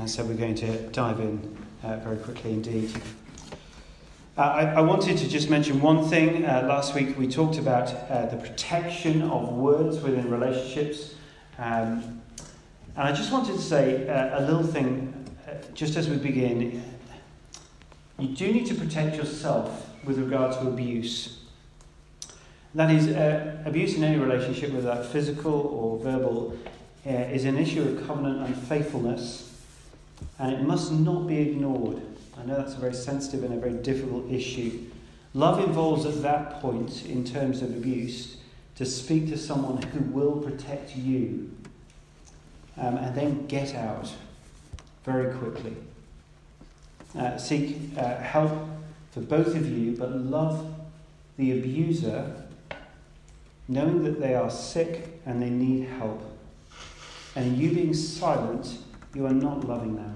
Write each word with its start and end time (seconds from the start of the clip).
And 0.00 0.08
so 0.08 0.24
we're 0.24 0.32
going 0.32 0.54
to 0.54 0.78
dive 0.92 1.20
in 1.20 1.58
uh, 1.84 1.96
very 1.96 2.16
quickly 2.16 2.52
indeed. 2.52 2.90
Uh, 4.34 4.40
I, 4.40 4.62
I, 4.76 4.80
wanted 4.80 5.18
to 5.18 5.28
just 5.28 5.50
mention 5.50 5.78
one 5.82 6.08
thing. 6.08 6.46
Uh, 6.46 6.64
last 6.66 6.94
week 6.94 7.18
we 7.18 7.28
talked 7.28 7.58
about 7.58 7.92
uh, 8.10 8.24
the 8.24 8.38
protection 8.38 9.20
of 9.20 9.50
words 9.50 10.00
within 10.00 10.30
relationships. 10.30 11.16
Um, 11.58 12.22
and 12.96 13.08
I 13.08 13.12
just 13.12 13.30
wanted 13.30 13.56
to 13.56 13.60
say 13.60 14.08
uh, 14.08 14.40
a 14.40 14.42
little 14.46 14.62
thing 14.62 15.12
just 15.74 15.98
as 15.98 16.08
we 16.08 16.16
begin. 16.16 16.82
You 18.18 18.28
do 18.28 18.50
need 18.50 18.68
to 18.68 18.74
protect 18.74 19.16
yourself 19.16 19.86
with 20.06 20.18
regard 20.18 20.52
to 20.52 20.60
abuse. 20.60 21.40
That 22.74 22.90
is, 22.90 23.08
abuse 23.66 23.96
in 23.96 24.04
any 24.04 24.18
relationship, 24.18 24.72
whether 24.72 24.94
that 24.94 25.04
physical 25.12 25.52
or 25.52 25.98
verbal, 25.98 26.56
is 27.04 27.44
an 27.44 27.58
issue 27.58 27.82
of 27.82 28.06
covenant 28.06 28.46
unfaithfulness, 28.46 29.49
and 30.40 30.54
it 30.54 30.62
must 30.62 30.90
not 30.90 31.26
be 31.26 31.38
ignored. 31.38 32.00
I 32.38 32.46
know 32.46 32.56
that's 32.56 32.72
a 32.72 32.78
very 32.78 32.94
sensitive 32.94 33.44
and 33.44 33.52
a 33.52 33.58
very 33.58 33.74
difficult 33.74 34.30
issue. 34.30 34.86
Love 35.34 35.62
involves 35.62 36.06
at 36.06 36.22
that 36.22 36.60
point, 36.60 37.04
in 37.04 37.24
terms 37.24 37.60
of 37.60 37.70
abuse, 37.70 38.38
to 38.76 38.86
speak 38.86 39.28
to 39.28 39.36
someone 39.36 39.82
who 39.82 40.00
will 40.10 40.40
protect 40.40 40.96
you 40.96 41.54
um, 42.78 42.96
and 42.96 43.14
then 43.14 43.46
get 43.46 43.74
out 43.74 44.10
very 45.04 45.36
quickly. 45.36 45.76
Uh, 47.16 47.36
seek 47.36 47.76
uh, 47.98 48.16
help 48.16 48.50
for 49.10 49.20
both 49.20 49.54
of 49.54 49.68
you, 49.68 49.94
but 49.96 50.10
love 50.10 50.74
the 51.36 51.58
abuser, 51.58 52.42
knowing 53.68 54.02
that 54.04 54.20
they 54.20 54.34
are 54.34 54.50
sick 54.50 55.20
and 55.26 55.42
they 55.42 55.50
need 55.50 55.86
help. 55.98 56.22
And 57.36 57.58
you 57.58 57.72
being 57.72 57.92
silent, 57.92 58.78
you 59.14 59.26
are 59.26 59.32
not 59.32 59.68
loving 59.68 59.96
them 59.96 60.09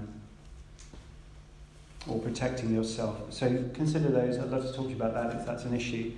or 2.07 2.19
protecting 2.19 2.73
yourself. 2.73 3.33
So 3.33 3.65
consider 3.73 4.09
those. 4.09 4.37
I'd 4.37 4.49
love 4.49 4.65
to 4.65 4.73
talk 4.73 4.85
to 4.85 4.89
you 4.89 4.95
about 4.95 5.13
that 5.13 5.39
if 5.39 5.45
that's 5.45 5.63
an 5.63 5.73
issue, 5.73 6.11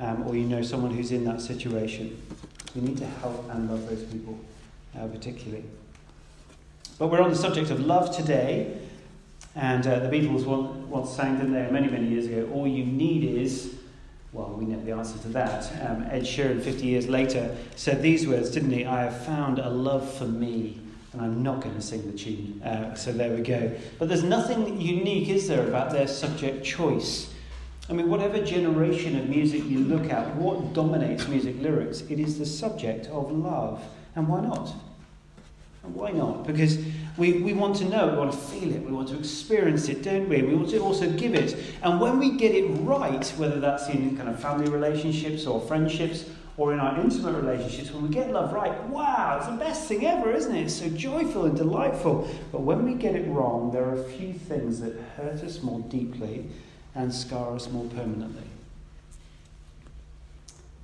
um, 0.00 0.26
or 0.26 0.34
you 0.34 0.44
know 0.44 0.62
someone 0.62 0.90
who's 0.90 1.12
in 1.12 1.24
that 1.24 1.40
situation. 1.40 2.20
We 2.74 2.82
need 2.82 2.98
to 2.98 3.06
help 3.06 3.48
and 3.50 3.70
love 3.70 3.88
those 3.88 4.04
people, 4.04 4.38
uh, 4.98 5.06
particularly. 5.06 5.64
But 6.98 7.08
we're 7.08 7.20
on 7.20 7.30
the 7.30 7.36
subject 7.36 7.70
of 7.70 7.80
love 7.80 8.14
today, 8.14 8.78
and 9.54 9.86
uh, 9.86 10.00
the 10.00 10.08
Beatles 10.08 10.44
once 10.44 11.10
sang, 11.10 11.36
didn't 11.36 11.52
they, 11.52 11.70
many, 11.70 11.88
many 11.88 12.08
years 12.08 12.26
ago, 12.26 12.50
All 12.52 12.66
You 12.66 12.84
Need 12.84 13.24
Is. 13.24 13.74
Well, 14.32 14.50
we 14.50 14.66
know 14.66 14.82
the 14.84 14.92
answer 14.92 15.18
to 15.18 15.28
that. 15.28 15.64
Um, 15.86 16.02
Ed 16.10 16.22
Sheeran, 16.22 16.60
50 16.60 16.86
years 16.86 17.08
later, 17.08 17.56
said 17.74 18.02
these 18.02 18.26
words, 18.26 18.50
didn't 18.50 18.72
he? 18.72 18.84
I 18.84 19.04
have 19.04 19.24
found 19.24 19.58
a 19.58 19.70
love 19.70 20.12
for 20.12 20.26
me 20.26 20.78
and 21.16 21.24
I'm 21.24 21.42
not 21.42 21.62
going 21.62 21.74
to 21.74 21.80
sing 21.80 22.10
the 22.10 22.16
tune. 22.16 22.60
Uh, 22.62 22.94
so 22.94 23.10
there 23.10 23.34
we 23.34 23.40
go. 23.40 23.72
But 23.98 24.08
there's 24.08 24.22
nothing 24.22 24.78
unique, 24.78 25.30
is 25.30 25.48
there, 25.48 25.66
about 25.66 25.90
their 25.90 26.06
subject 26.06 26.62
choice? 26.62 27.32
I 27.88 27.94
mean, 27.94 28.10
whatever 28.10 28.44
generation 28.44 29.18
of 29.18 29.26
music 29.28 29.64
you 29.64 29.78
look 29.78 30.10
at, 30.10 30.34
what 30.36 30.74
dominates 30.74 31.26
music 31.26 31.56
lyrics? 31.62 32.02
It 32.10 32.20
is 32.20 32.38
the 32.38 32.44
subject 32.44 33.06
of 33.06 33.32
love. 33.32 33.82
And 34.14 34.28
why 34.28 34.42
not? 34.42 34.74
And 35.84 35.94
why 35.94 36.10
not? 36.10 36.46
Because 36.46 36.78
we, 37.16 37.38
we 37.38 37.54
want 37.54 37.76
to 37.76 37.86
know, 37.86 38.08
we 38.08 38.18
want 38.18 38.32
to 38.32 38.38
feel 38.38 38.74
it, 38.74 38.82
we 38.82 38.92
want 38.92 39.08
to 39.08 39.18
experience 39.18 39.88
it, 39.88 40.02
don't 40.02 40.28
we? 40.28 40.42
We 40.42 40.54
want 40.54 40.68
to 40.70 40.80
also 40.80 41.10
give 41.12 41.34
it. 41.34 41.56
And 41.82 41.98
when 41.98 42.18
we 42.18 42.36
get 42.36 42.54
it 42.54 42.66
right, 42.80 43.26
whether 43.38 43.58
that's 43.58 43.88
in 43.88 44.16
kind 44.18 44.28
of 44.28 44.38
family 44.38 44.68
relationships 44.68 45.46
or 45.46 45.62
friendships 45.62 46.26
or 46.58 46.72
in 46.72 46.80
our 46.80 46.98
intimate 46.98 47.34
relationships, 47.34 47.90
when 47.90 48.02
we 48.02 48.08
get 48.08 48.30
love 48.30 48.52
right, 48.52 48.82
wow, 48.84 49.36
it's 49.36 49.46
the 49.46 49.56
best 49.56 49.88
thing 49.88 50.06
ever, 50.06 50.32
isn't 50.32 50.54
it? 50.54 50.62
It's 50.64 50.74
so 50.74 50.88
joyful 50.88 51.44
and 51.44 51.56
delightful. 51.56 52.28
But 52.50 52.62
when 52.62 52.84
we 52.84 52.94
get 52.94 53.14
it 53.14 53.28
wrong, 53.28 53.72
there 53.72 53.84
are 53.84 53.94
a 53.94 54.04
few 54.04 54.32
things 54.32 54.80
that 54.80 54.94
hurt 55.16 55.44
us 55.44 55.62
more 55.62 55.80
deeply 55.80 56.46
and 56.94 57.12
scar 57.12 57.54
us 57.54 57.70
more 57.70 57.84
permanently. 57.84 58.44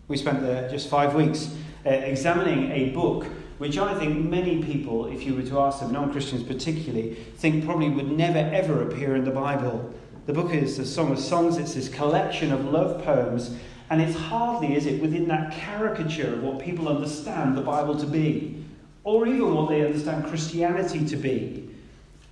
We 0.09 0.19
spent 0.19 0.43
the, 0.43 0.69
just 0.71 0.91
five 0.91 1.15
weeks 1.15 1.55
uh, 1.87 1.91
examining 1.91 2.71
a 2.71 2.91
book 2.91 3.27
which 3.57 3.79
I 3.79 3.95
think 3.95 4.29
many 4.29 4.63
people, 4.63 5.07
if 5.07 5.23
you 5.23 5.35
were 5.35 5.45
to 5.45 5.61
ask 5.61 5.81
them, 5.81 5.93
non 5.93 6.11
Christians 6.11 6.43
particularly, 6.43 7.15
think 7.37 7.65
probably 7.65 7.89
would 7.89 8.11
never 8.11 8.39
ever 8.39 8.83
appear 8.83 9.15
in 9.15 9.25
the 9.25 9.31
Bible. 9.31 9.95
The 10.27 10.33
book 10.33 10.53
is 10.53 10.77
the 10.77 10.85
Song 10.85 11.13
of 11.13 11.19
Songs, 11.19 11.57
it's 11.57 11.75
this 11.75 11.89
collection 11.89 12.53
of 12.53 12.65
love 12.65 13.05
poems 13.05 13.57
and 13.93 14.01
it's 14.01 14.19
hardly, 14.19 14.75
is 14.75 14.87
it, 14.87 15.03
within 15.03 15.29
that 15.29 15.53
caricature 15.53 16.33
of 16.33 16.43
what 16.43 16.59
people 16.59 16.89
understand 16.89 17.55
the 17.55 17.61
Bible 17.61 17.95
to 17.95 18.07
be, 18.07 18.65
or 19.05 19.27
even 19.27 19.55
what 19.55 19.69
they 19.69 19.85
understand 19.85 20.25
Christianity 20.25 21.05
to 21.05 21.15
be. 21.15 21.69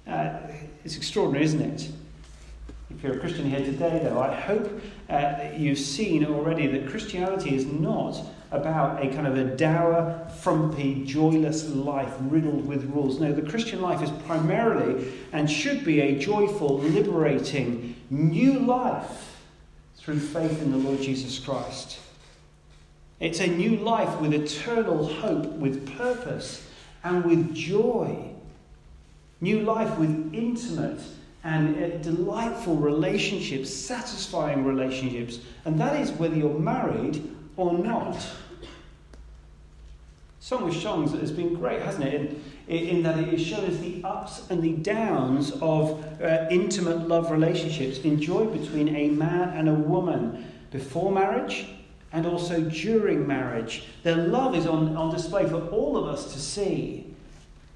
Uh, 0.08 0.38
it's 0.86 0.96
extraordinary, 0.96 1.44
isn't 1.44 1.60
it? 1.60 1.90
If 2.88 3.02
you're 3.02 3.12
a 3.12 3.18
Christian 3.18 3.44
here 3.44 3.62
today, 3.62 4.00
though, 4.02 4.22
I 4.22 4.34
hope 4.34 4.80
uh, 5.10 5.12
that 5.12 5.58
you've 5.58 5.78
seen 5.78 6.24
already 6.24 6.66
that 6.66 6.88
Christianity 6.88 7.54
is 7.54 7.66
not 7.66 8.18
about 8.52 9.04
a 9.04 9.10
kind 9.10 9.26
of 9.26 9.36
a 9.36 9.54
dour, 9.54 10.26
frumpy, 10.38 11.04
joyless 11.04 11.68
life 11.68 12.14
riddled 12.20 12.66
with 12.66 12.84
rules. 12.84 13.20
No, 13.20 13.34
the 13.34 13.42
Christian 13.42 13.82
life 13.82 14.02
is 14.02 14.10
primarily 14.24 15.12
and 15.32 15.50
should 15.50 15.84
be 15.84 16.00
a 16.00 16.18
joyful, 16.18 16.78
liberating, 16.78 17.96
new 18.08 18.60
life 18.60 19.29
through 20.00 20.20
faith 20.20 20.62
in 20.62 20.72
the 20.72 20.78
Lord 20.78 21.00
Jesus 21.00 21.38
Christ. 21.38 21.98
It's 23.20 23.40
a 23.40 23.46
new 23.46 23.76
life 23.76 24.20
with 24.20 24.32
eternal 24.32 25.06
hope, 25.06 25.46
with 25.46 25.96
purpose, 25.98 26.66
and 27.04 27.24
with 27.24 27.54
joy. 27.54 28.30
New 29.42 29.60
life 29.60 29.98
with 29.98 30.34
intimate 30.34 31.00
and 31.44 32.02
delightful 32.02 32.76
relationships, 32.76 33.72
satisfying 33.72 34.64
relationships. 34.64 35.40
And 35.64 35.80
that 35.80 36.00
is 36.00 36.10
whether 36.12 36.34
you're 36.34 36.58
married 36.58 37.34
or 37.56 37.76
not. 37.78 38.16
Song 40.50 40.66
of 40.66 40.74
Songs 40.74 41.12
has 41.12 41.30
been 41.30 41.54
great, 41.54 41.80
hasn't 41.80 42.06
it? 42.06 42.36
In, 42.66 42.96
in 42.96 43.02
that 43.04 43.20
it 43.20 43.38
shows 43.38 43.78
the 43.78 44.02
ups 44.02 44.50
and 44.50 44.60
the 44.60 44.72
downs 44.72 45.52
of 45.62 46.04
uh, 46.20 46.48
intimate 46.50 47.06
love 47.06 47.30
relationships 47.30 48.00
enjoyed 48.00 48.52
between 48.52 48.96
a 48.96 49.10
man 49.10 49.50
and 49.50 49.68
a 49.68 49.72
woman 49.72 50.52
before 50.72 51.12
marriage 51.12 51.68
and 52.12 52.26
also 52.26 52.62
during 52.62 53.28
marriage. 53.28 53.84
Their 54.02 54.16
love 54.16 54.56
is 54.56 54.66
on, 54.66 54.96
on 54.96 55.14
display 55.14 55.48
for 55.48 55.68
all 55.68 55.96
of 55.96 56.08
us 56.08 56.32
to 56.32 56.40
see. 56.40 57.14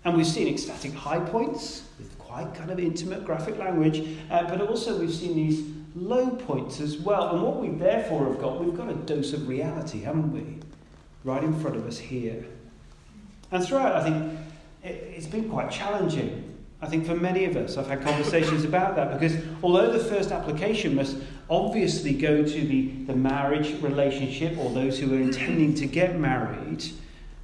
And 0.04 0.16
we've 0.16 0.26
seen 0.26 0.48
ecstatic 0.48 0.94
high 0.94 1.20
points 1.20 1.84
with 1.96 2.18
quite 2.18 2.56
kind 2.56 2.72
of 2.72 2.80
intimate 2.80 3.24
graphic 3.24 3.56
language, 3.56 4.18
uh, 4.32 4.48
but 4.48 4.60
also 4.60 4.98
we've 4.98 5.14
seen 5.14 5.36
these 5.36 5.64
low 5.94 6.28
points 6.30 6.80
as 6.80 6.96
well. 6.96 7.36
And 7.36 7.42
what 7.44 7.60
we 7.60 7.68
therefore 7.68 8.26
have 8.26 8.40
got, 8.40 8.64
we've 8.64 8.76
got 8.76 8.90
a 8.90 8.94
dose 8.94 9.32
of 9.32 9.46
reality, 9.46 10.00
haven't 10.00 10.32
we? 10.32 10.58
Right 11.22 11.44
in 11.44 11.56
front 11.60 11.76
of 11.76 11.86
us 11.86 11.98
here. 11.98 12.44
And 13.54 13.64
throughout, 13.64 13.94
I 13.94 14.02
think 14.02 14.36
it, 14.82 15.14
has 15.14 15.28
been 15.28 15.48
quite 15.48 15.70
challenging. 15.70 16.58
I 16.82 16.86
think 16.86 17.06
for 17.06 17.14
many 17.14 17.44
of 17.44 17.56
us, 17.56 17.76
I've 17.76 17.86
had 17.86 18.02
conversations 18.02 18.64
about 18.70 18.96
that 18.96 19.18
because 19.18 19.40
although 19.62 19.92
the 19.92 20.02
first 20.02 20.32
application 20.32 20.96
must 20.96 21.16
obviously 21.48 22.14
go 22.14 22.42
to 22.42 22.66
the, 22.66 22.88
the 23.06 23.14
marriage 23.14 23.80
relationship 23.80 24.58
or 24.58 24.70
those 24.70 24.98
who 24.98 25.14
are 25.14 25.20
intending 25.20 25.72
to 25.74 25.86
get 25.86 26.18
married, 26.18 26.84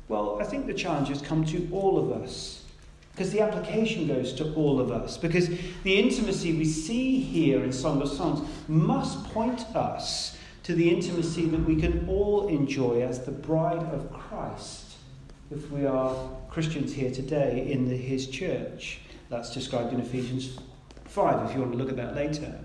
well, 0.08 0.40
I 0.40 0.44
think 0.44 0.66
the 0.66 0.74
challenge 0.74 1.10
has 1.10 1.22
come 1.22 1.44
to 1.44 1.68
all 1.70 1.96
of 1.96 2.10
us. 2.20 2.64
Because 3.12 3.30
the 3.30 3.40
application 3.40 4.08
goes 4.08 4.32
to 4.34 4.52
all 4.54 4.80
of 4.80 4.90
us. 4.90 5.16
Because 5.16 5.48
the 5.84 5.96
intimacy 5.96 6.58
we 6.58 6.64
see 6.64 7.20
here 7.20 7.62
in 7.62 7.72
Song 7.72 8.02
of 8.02 8.08
Songs 8.08 8.48
must 8.66 9.24
point 9.32 9.60
us 9.76 10.36
to 10.64 10.74
the 10.74 10.90
intimacy 10.90 11.46
that 11.46 11.60
we 11.60 11.76
can 11.76 12.08
all 12.08 12.48
enjoy 12.48 13.02
as 13.02 13.24
the 13.24 13.30
bride 13.30 13.82
of 13.92 14.12
Christ 14.12 14.89
if 15.50 15.68
we 15.70 15.84
are 15.84 16.30
Christians 16.48 16.92
here 16.92 17.10
today 17.10 17.70
in 17.70 17.88
the, 17.88 17.96
his 17.96 18.28
church. 18.28 19.00
That's 19.28 19.52
described 19.52 19.92
in 19.92 20.00
Ephesians 20.00 20.58
5, 21.06 21.50
if 21.50 21.54
you 21.54 21.60
want 21.60 21.72
to 21.72 21.78
look 21.78 21.88
at 21.88 21.96
that 21.96 22.14
later. 22.14 22.58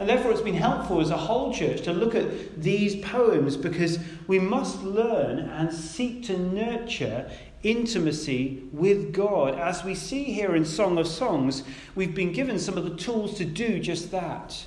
And 0.00 0.08
therefore, 0.08 0.32
it's 0.32 0.40
been 0.40 0.54
helpful 0.54 1.00
as 1.00 1.10
a 1.10 1.16
whole 1.16 1.54
church 1.54 1.82
to 1.82 1.92
look 1.92 2.16
at 2.16 2.60
these 2.60 2.96
poems 3.04 3.56
because 3.56 4.00
we 4.26 4.40
must 4.40 4.82
learn 4.82 5.38
and 5.38 5.72
seek 5.72 6.24
to 6.24 6.36
nurture 6.36 7.30
intimacy 7.62 8.64
with 8.72 9.12
God. 9.12 9.54
As 9.54 9.84
we 9.84 9.94
see 9.94 10.24
here 10.24 10.56
in 10.56 10.64
Song 10.64 10.98
of 10.98 11.06
Songs, 11.06 11.62
we've 11.94 12.14
been 12.14 12.32
given 12.32 12.58
some 12.58 12.76
of 12.76 12.84
the 12.84 12.96
tools 12.96 13.36
to 13.38 13.44
do 13.44 13.78
just 13.78 14.10
that. 14.10 14.66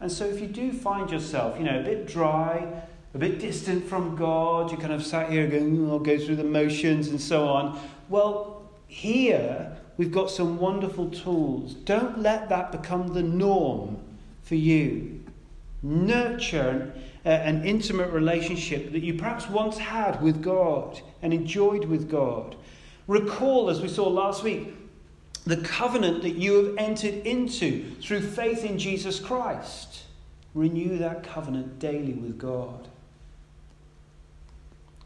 And 0.00 0.12
so, 0.12 0.26
if 0.26 0.40
you 0.40 0.48
do 0.48 0.72
find 0.72 1.10
yourself, 1.10 1.58
you 1.58 1.64
know, 1.64 1.80
a 1.80 1.82
bit 1.82 2.06
dry, 2.06 2.82
a 3.14 3.18
bit 3.18 3.38
distant 3.38 3.84
from 3.84 4.16
God, 4.16 4.70
you 4.70 4.78
kind 4.78 4.92
of 4.92 5.04
sat 5.04 5.30
here 5.30 5.46
going, 5.46 5.90
I'll 5.90 5.98
go 5.98 6.18
through 6.18 6.36
the 6.36 6.44
motions 6.44 7.08
and 7.08 7.20
so 7.20 7.46
on. 7.46 7.78
Well, 8.08 8.62
here 8.86 9.76
we've 9.96 10.12
got 10.12 10.30
some 10.30 10.58
wonderful 10.58 11.10
tools. 11.10 11.74
Don't 11.74 12.20
let 12.20 12.48
that 12.48 12.72
become 12.72 13.08
the 13.08 13.22
norm 13.22 13.98
for 14.42 14.54
you. 14.54 15.22
Nurture 15.82 16.92
uh, 17.24 17.28
an 17.28 17.64
intimate 17.64 18.10
relationship 18.10 18.92
that 18.92 19.02
you 19.02 19.14
perhaps 19.14 19.48
once 19.48 19.78
had 19.78 20.20
with 20.22 20.42
God 20.42 21.00
and 21.20 21.34
enjoyed 21.34 21.84
with 21.84 22.10
God. 22.10 22.56
Recall, 23.06 23.68
as 23.68 23.80
we 23.80 23.88
saw 23.88 24.08
last 24.08 24.42
week, 24.42 24.74
the 25.44 25.58
covenant 25.58 26.22
that 26.22 26.36
you 26.36 26.64
have 26.64 26.76
entered 26.78 27.26
into 27.26 27.94
through 28.00 28.20
faith 28.20 28.64
in 28.64 28.78
Jesus 28.78 29.20
Christ. 29.20 30.04
Renew 30.54 30.98
that 30.98 31.24
covenant 31.24 31.78
daily 31.78 32.12
with 32.12 32.38
God. 32.38 32.88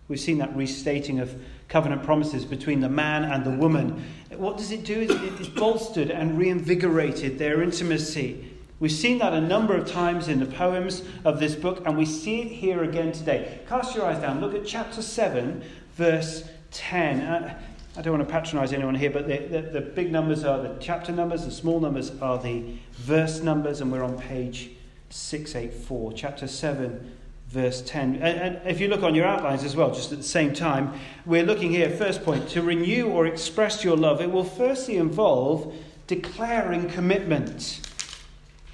We've 0.09 0.21
seen 0.21 0.39
that 0.39 0.55
restating 0.57 1.19
of 1.19 1.35
covenant 1.69 2.05
promises 2.05 2.45
between 2.45 2.81
the 2.81 2.89
man 2.89 3.25
and 3.25 3.45
the 3.45 3.51
woman. 3.51 4.05
What 4.37 4.57
does 4.57 4.71
it 4.71 4.85
do? 4.85 5.07
It's 5.09 5.49
bolstered 5.49 6.11
and 6.11 6.39
reinvigorated 6.39 7.39
their 7.39 7.63
intimacy. 7.63 8.53
We've 8.79 8.93
seen 8.93 9.19
that 9.19 9.33
a 9.33 9.41
number 9.41 9.75
of 9.75 9.91
times 9.91 10.29
in 10.29 10.39
the 10.39 10.47
poems 10.47 11.03
of 11.25 11.41
this 11.41 11.55
book, 11.55 11.83
and 11.87 11.97
we 11.97 12.05
see 12.05 12.43
it 12.43 12.49
here 12.49 12.85
again 12.85 13.11
today. 13.11 13.61
Cast 13.69 13.97
your 13.97 14.05
eyes 14.05 14.21
down. 14.21 14.41
Look 14.41 14.55
at 14.55 14.67
chapter 14.67 15.01
7, 15.01 15.65
verse 15.95 16.45
10. 16.73 17.21
Uh, 17.21 17.59
I 17.97 18.03
don't 18.03 18.19
want 18.19 18.29
to 18.29 18.33
patronize 18.33 18.75
anyone 18.75 18.95
here, 18.95 19.11
but 19.11 19.27
the, 19.27 19.39
the, 19.39 19.63
the, 19.63 19.81
big 19.81 20.13
numbers 20.13 20.45
are 20.45 20.61
the 20.63 20.77
chapter 20.79 21.13
numbers, 21.13 21.47
the 21.47 21.51
small 21.51 21.81
numbers 21.81 22.13
are 22.21 22.39
the 22.39 22.77
verse 22.93 23.41
numbers, 23.41 23.81
and 23.81 23.91
we're 23.91 24.05
on 24.05 24.19
page 24.19 24.73
684, 25.09 26.13
chapter 26.13 26.47
7, 26.47 27.16
verse 27.57 27.81
10. 27.81 28.17
And, 28.17 28.25
and 28.25 28.71
if 28.71 28.81
you 28.81 28.89
look 28.89 29.03
on 29.03 29.15
your 29.15 29.25
outlines 29.25 29.65
as 29.65 29.75
well, 29.75 29.93
just 29.93 30.13
at 30.13 30.19
the 30.19 30.25
same 30.25 30.53
time, 30.53 30.93
we're 31.25 31.43
looking 31.43 31.71
here, 31.71 31.91
first 31.91 32.23
point, 32.23 32.49
to 32.51 32.63
renew 32.63 33.09
or 33.09 33.27
express 33.27 33.83
your 33.83 33.97
love, 33.97 34.21
it 34.21 34.31
will 34.31 34.45
firstly 34.45 34.99
involve 34.99 35.75
declaring 36.07 36.89
commitment. 36.89 37.81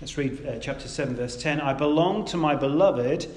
Let's 0.00 0.18
read 0.18 0.44
uh, 0.44 0.58
chapter 0.58 0.88
7, 0.88 1.14
verse 1.14 1.40
10. 1.40 1.60
I 1.60 1.72
belong 1.74 2.24
to 2.26 2.36
my 2.36 2.56
beloved, 2.56 3.28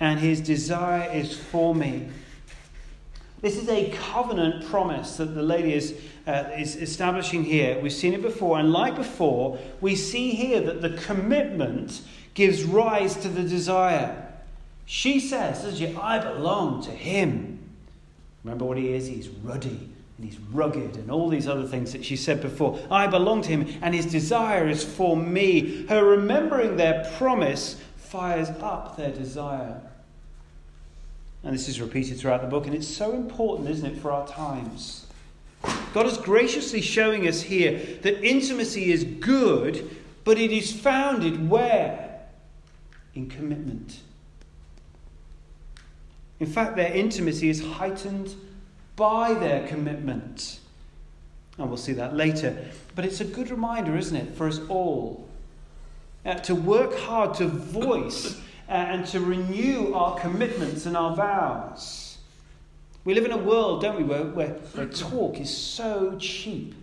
and 0.00 0.18
his 0.18 0.40
desire 0.40 1.08
is 1.12 1.38
for 1.38 1.72
me. 1.72 2.08
This 3.40 3.56
is 3.56 3.68
a 3.68 3.90
covenant 3.90 4.66
promise 4.66 5.16
that 5.18 5.36
the 5.36 5.42
lady 5.42 5.72
is, 5.72 5.94
uh, 6.26 6.50
is 6.58 6.74
establishing 6.74 7.44
here. 7.44 7.78
We've 7.80 7.92
seen 7.92 8.12
it 8.12 8.22
before, 8.22 8.58
and 8.58 8.72
like 8.72 8.96
before, 8.96 9.58
we 9.80 9.94
see 9.94 10.32
here 10.32 10.60
that 10.60 10.82
the 10.82 10.90
commitment 10.90 12.02
gives 12.34 12.64
rise 12.64 13.16
to 13.18 13.28
the 13.28 13.44
desire. 13.44 14.29
She 14.92 15.20
says, 15.20 15.62
doesn't 15.62 15.76
she, 15.76 15.96
I 15.96 16.18
belong 16.18 16.82
to 16.82 16.90
him. 16.90 17.60
Remember 18.42 18.64
what 18.64 18.76
he 18.76 18.92
is? 18.92 19.06
He's 19.06 19.28
ruddy 19.28 19.88
and 20.18 20.26
he's 20.28 20.36
rugged 20.52 20.96
and 20.96 21.12
all 21.12 21.28
these 21.28 21.46
other 21.46 21.64
things 21.64 21.92
that 21.92 22.04
she 22.04 22.16
said 22.16 22.42
before. 22.42 22.76
I 22.90 23.06
belong 23.06 23.42
to 23.42 23.50
him 23.50 23.78
and 23.82 23.94
his 23.94 24.04
desire 24.04 24.66
is 24.66 24.82
for 24.82 25.16
me. 25.16 25.86
Her 25.86 26.04
remembering 26.04 26.76
their 26.76 27.08
promise 27.16 27.80
fires 27.98 28.48
up 28.60 28.96
their 28.96 29.12
desire. 29.12 29.80
And 31.44 31.54
this 31.54 31.68
is 31.68 31.80
repeated 31.80 32.18
throughout 32.18 32.40
the 32.40 32.48
book, 32.48 32.66
and 32.66 32.74
it's 32.74 32.88
so 32.88 33.12
important, 33.12 33.70
isn't 33.70 33.94
it, 33.94 34.00
for 34.00 34.10
our 34.10 34.26
times? 34.26 35.06
God 35.94 36.06
is 36.06 36.18
graciously 36.18 36.80
showing 36.80 37.28
us 37.28 37.42
here 37.42 37.78
that 38.02 38.26
intimacy 38.26 38.90
is 38.90 39.04
good, 39.04 39.88
but 40.24 40.36
it 40.36 40.50
is 40.50 40.72
founded 40.72 41.48
where? 41.48 42.22
In 43.14 43.28
commitment. 43.30 44.00
In 46.40 46.46
fact, 46.46 46.74
their 46.74 46.92
intimacy 46.92 47.50
is 47.50 47.62
heightened 47.62 48.34
by 48.96 49.34
their 49.34 49.66
commitment. 49.68 50.58
And 51.58 51.68
we'll 51.68 51.76
see 51.76 51.92
that 51.92 52.16
later. 52.16 52.56
But 52.94 53.04
it's 53.04 53.20
a 53.20 53.24
good 53.24 53.50
reminder, 53.50 53.96
isn't 53.96 54.16
it, 54.16 54.34
for 54.34 54.48
us 54.48 54.60
all 54.68 55.28
uh, 56.24 56.34
to 56.34 56.54
work 56.54 56.96
hard 56.98 57.34
to 57.34 57.46
voice 57.46 58.40
and 58.68 59.06
to 59.06 59.20
renew 59.20 59.94
our 59.94 60.18
commitments 60.18 60.86
and 60.86 60.96
our 60.96 61.14
vows. 61.14 62.18
We 63.04 63.14
live 63.14 63.24
in 63.24 63.32
a 63.32 63.38
world, 63.38 63.82
don't 63.82 63.96
we, 63.96 64.04
where, 64.04 64.24
where, 64.24 64.48
where 64.48 64.86
talk 64.86 65.40
is 65.40 65.54
so 65.54 66.16
cheap. 66.18 66.74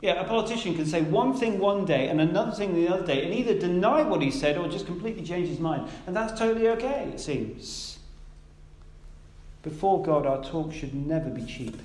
Yeah, 0.00 0.20
a 0.20 0.24
politician 0.24 0.74
can 0.74 0.84
say 0.84 1.00
one 1.00 1.32
thing 1.32 1.58
one 1.58 1.86
day 1.86 2.08
and 2.08 2.20
another 2.20 2.52
thing 2.52 2.74
the 2.74 2.88
other 2.88 3.06
day 3.06 3.24
and 3.24 3.32
either 3.32 3.58
deny 3.58 4.02
what 4.02 4.20
he 4.20 4.30
said 4.30 4.58
or 4.58 4.68
just 4.68 4.86
completely 4.86 5.24
change 5.24 5.48
his 5.48 5.60
mind. 5.60 5.88
And 6.06 6.14
that's 6.14 6.38
totally 6.38 6.68
okay, 6.68 7.10
it 7.14 7.20
seems. 7.20 7.93
Before 9.64 10.02
God, 10.02 10.26
our 10.26 10.44
talk 10.44 10.72
should 10.72 10.94
never 10.94 11.28
be 11.28 11.44
cheap. 11.44 11.80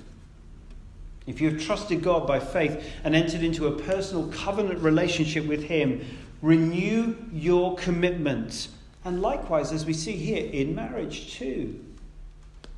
If 1.26 1.40
you 1.40 1.50
have 1.50 1.60
trusted 1.60 2.02
God 2.02 2.26
by 2.26 2.38
faith 2.38 2.84
and 3.02 3.16
entered 3.16 3.42
into 3.42 3.66
a 3.66 3.72
personal 3.72 4.28
covenant 4.28 4.80
relationship 4.80 5.46
with 5.46 5.64
Him, 5.64 6.04
renew 6.42 7.16
your 7.32 7.74
commitment 7.76 8.68
and 9.04 9.22
likewise, 9.22 9.72
as 9.72 9.86
we 9.86 9.94
see 9.94 10.12
here, 10.12 10.50
in 10.50 10.74
marriage 10.74 11.34
too. 11.34 11.82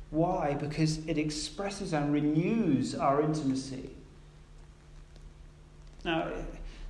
Why? 0.09 0.53
Because 0.53 1.05
it 1.05 1.17
expresses 1.17 1.93
and 1.93 2.13
renews 2.13 2.95
our 2.95 3.21
intimacy. 3.21 3.89
Now, 6.05 6.29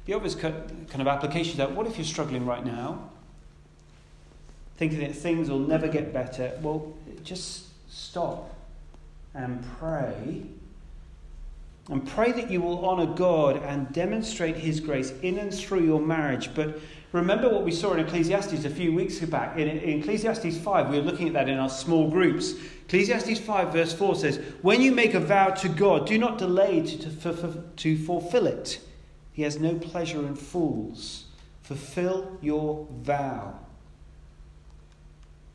the 0.06 0.14
obvious 0.14 0.36
kind 0.36 0.56
of 1.00 1.08
application 1.08 1.58
that 1.58 1.72
what 1.72 1.88
if 1.88 1.98
you're 1.98 2.06
struggling 2.06 2.46
right 2.46 2.66
now? 2.66 3.10
Thinking 4.78 5.00
that 5.00 5.16
things 5.16 5.50
will 5.50 5.60
never 5.60 5.88
get 5.88 6.14
better? 6.14 6.52
Well, 6.62 6.94
just 7.24 7.68
stop 7.94 8.56
and 9.34 9.64
pray. 9.78 10.44
And 11.90 12.08
pray 12.08 12.32
that 12.32 12.50
you 12.50 12.62
will 12.62 12.86
honour 12.86 13.14
God 13.14 13.62
and 13.64 13.92
demonstrate 13.92 14.56
His 14.56 14.80
grace 14.80 15.12
in 15.22 15.38
and 15.38 15.54
through 15.54 15.84
your 15.84 16.00
marriage. 16.00 16.54
But 16.56 16.80
Remember 17.14 17.48
what 17.48 17.64
we 17.64 17.72
saw 17.72 17.94
in 17.94 18.00
Ecclesiastes 18.00 18.66
a 18.66 18.70
few 18.72 18.92
weeks 18.92 19.20
back. 19.20 19.56
In, 19.56 19.68
in 19.68 20.00
Ecclesiastes 20.00 20.58
5, 20.58 20.90
we 20.90 20.98
were 20.98 21.06
looking 21.06 21.28
at 21.28 21.34
that 21.34 21.48
in 21.48 21.60
our 21.60 21.70
small 21.70 22.10
groups. 22.10 22.56
Ecclesiastes 22.88 23.40
5, 23.40 23.72
verse 23.72 23.94
4 23.94 24.16
says, 24.16 24.42
When 24.64 24.82
you 24.82 24.92
make 24.92 25.14
a 25.14 25.20
vow 25.20 25.50
to 25.50 25.70
God, 25.70 26.08
do 26.08 26.18
not 26.18 26.40
delay 26.40 26.82
to, 26.82 26.98
to, 26.98 27.64
to 27.76 27.98
fulfill 28.00 28.48
it. 28.48 28.80
He 29.32 29.44
has 29.44 29.60
no 29.60 29.76
pleasure 29.76 30.26
in 30.26 30.36
fools. 30.36 31.26
Fulfill 31.62 32.36
your 32.42 32.88
vow. 32.90 33.60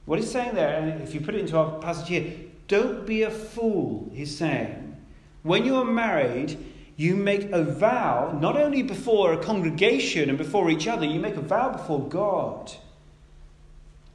What 0.08 0.18
he's 0.18 0.30
saying 0.30 0.54
there, 0.54 0.74
and 0.80 1.02
if 1.02 1.12
you 1.12 1.20
put 1.20 1.34
it 1.34 1.40
into 1.40 1.58
our 1.58 1.78
passage 1.80 2.08
here, 2.08 2.32
don't 2.66 3.04
be 3.04 3.24
a 3.24 3.30
fool, 3.30 4.10
he's 4.14 4.34
saying. 4.34 4.96
When 5.42 5.66
you 5.66 5.76
are 5.76 5.84
married, 5.84 6.56
you 6.96 7.14
make 7.14 7.52
a 7.52 7.62
vow, 7.62 8.38
not 8.40 8.56
only 8.56 8.82
before 8.82 9.34
a 9.34 9.36
congregation 9.36 10.30
and 10.30 10.38
before 10.38 10.70
each 10.70 10.88
other, 10.88 11.04
you 11.04 11.20
make 11.20 11.36
a 11.36 11.42
vow 11.42 11.72
before 11.72 12.08
God. 12.08 12.72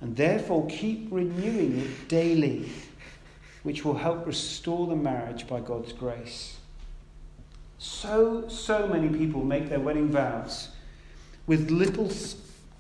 And 0.02 0.16
therefore, 0.16 0.66
keep 0.66 1.10
renewing 1.12 1.82
it 1.82 2.08
daily, 2.08 2.72
which 3.62 3.86
will 3.86 3.98
help 3.98 4.26
restore 4.26 4.88
the 4.88 4.96
marriage 4.96 5.48
by 5.48 5.60
God's 5.60 5.94
grace. 5.94 6.58
So, 7.78 8.48
so 8.48 8.88
many 8.88 9.16
people 9.16 9.46
make 9.46 9.70
their 9.70 9.80
wedding 9.80 10.10
vows 10.10 10.70
with 11.46 11.70
little 11.70 12.10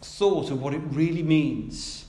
thought 0.02 0.50
of 0.50 0.60
what 0.60 0.74
it 0.74 0.82
really 0.90 1.22
means. 1.22 2.03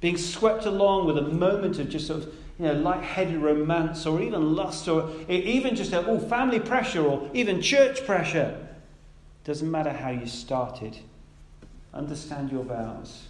Being 0.00 0.16
swept 0.16 0.66
along 0.66 1.06
with 1.06 1.18
a 1.18 1.22
moment 1.22 1.78
of 1.78 1.88
just 1.88 2.06
sort 2.06 2.22
of 2.22 2.34
you 2.58 2.66
know, 2.66 2.74
light-headed 2.74 3.36
romance 3.36 4.06
or 4.06 4.20
even 4.20 4.54
lust 4.54 4.86
or 4.88 5.10
even 5.28 5.74
just 5.74 5.92
a, 5.92 6.06
oh, 6.06 6.18
family 6.18 6.60
pressure 6.60 7.04
or 7.04 7.30
even 7.32 7.62
church 7.62 8.04
pressure. 8.04 8.68
Doesn't 9.44 9.70
matter 9.70 9.92
how 9.92 10.10
you 10.10 10.26
started. 10.26 10.98
Understand 11.94 12.52
your 12.52 12.62
vows 12.62 13.28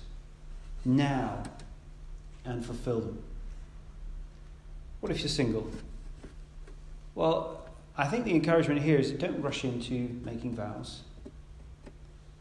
now 0.84 1.42
and 2.44 2.64
fulfill 2.64 3.00
them. 3.00 3.22
What 5.00 5.12
if 5.12 5.20
you're 5.20 5.28
single? 5.28 5.70
Well, 7.14 7.64
I 7.96 8.06
think 8.06 8.24
the 8.24 8.34
encouragement 8.34 8.82
here 8.82 8.98
is 8.98 9.10
don't 9.12 9.40
rush 9.40 9.64
into 9.64 10.20
making 10.24 10.56
vows. 10.56 11.02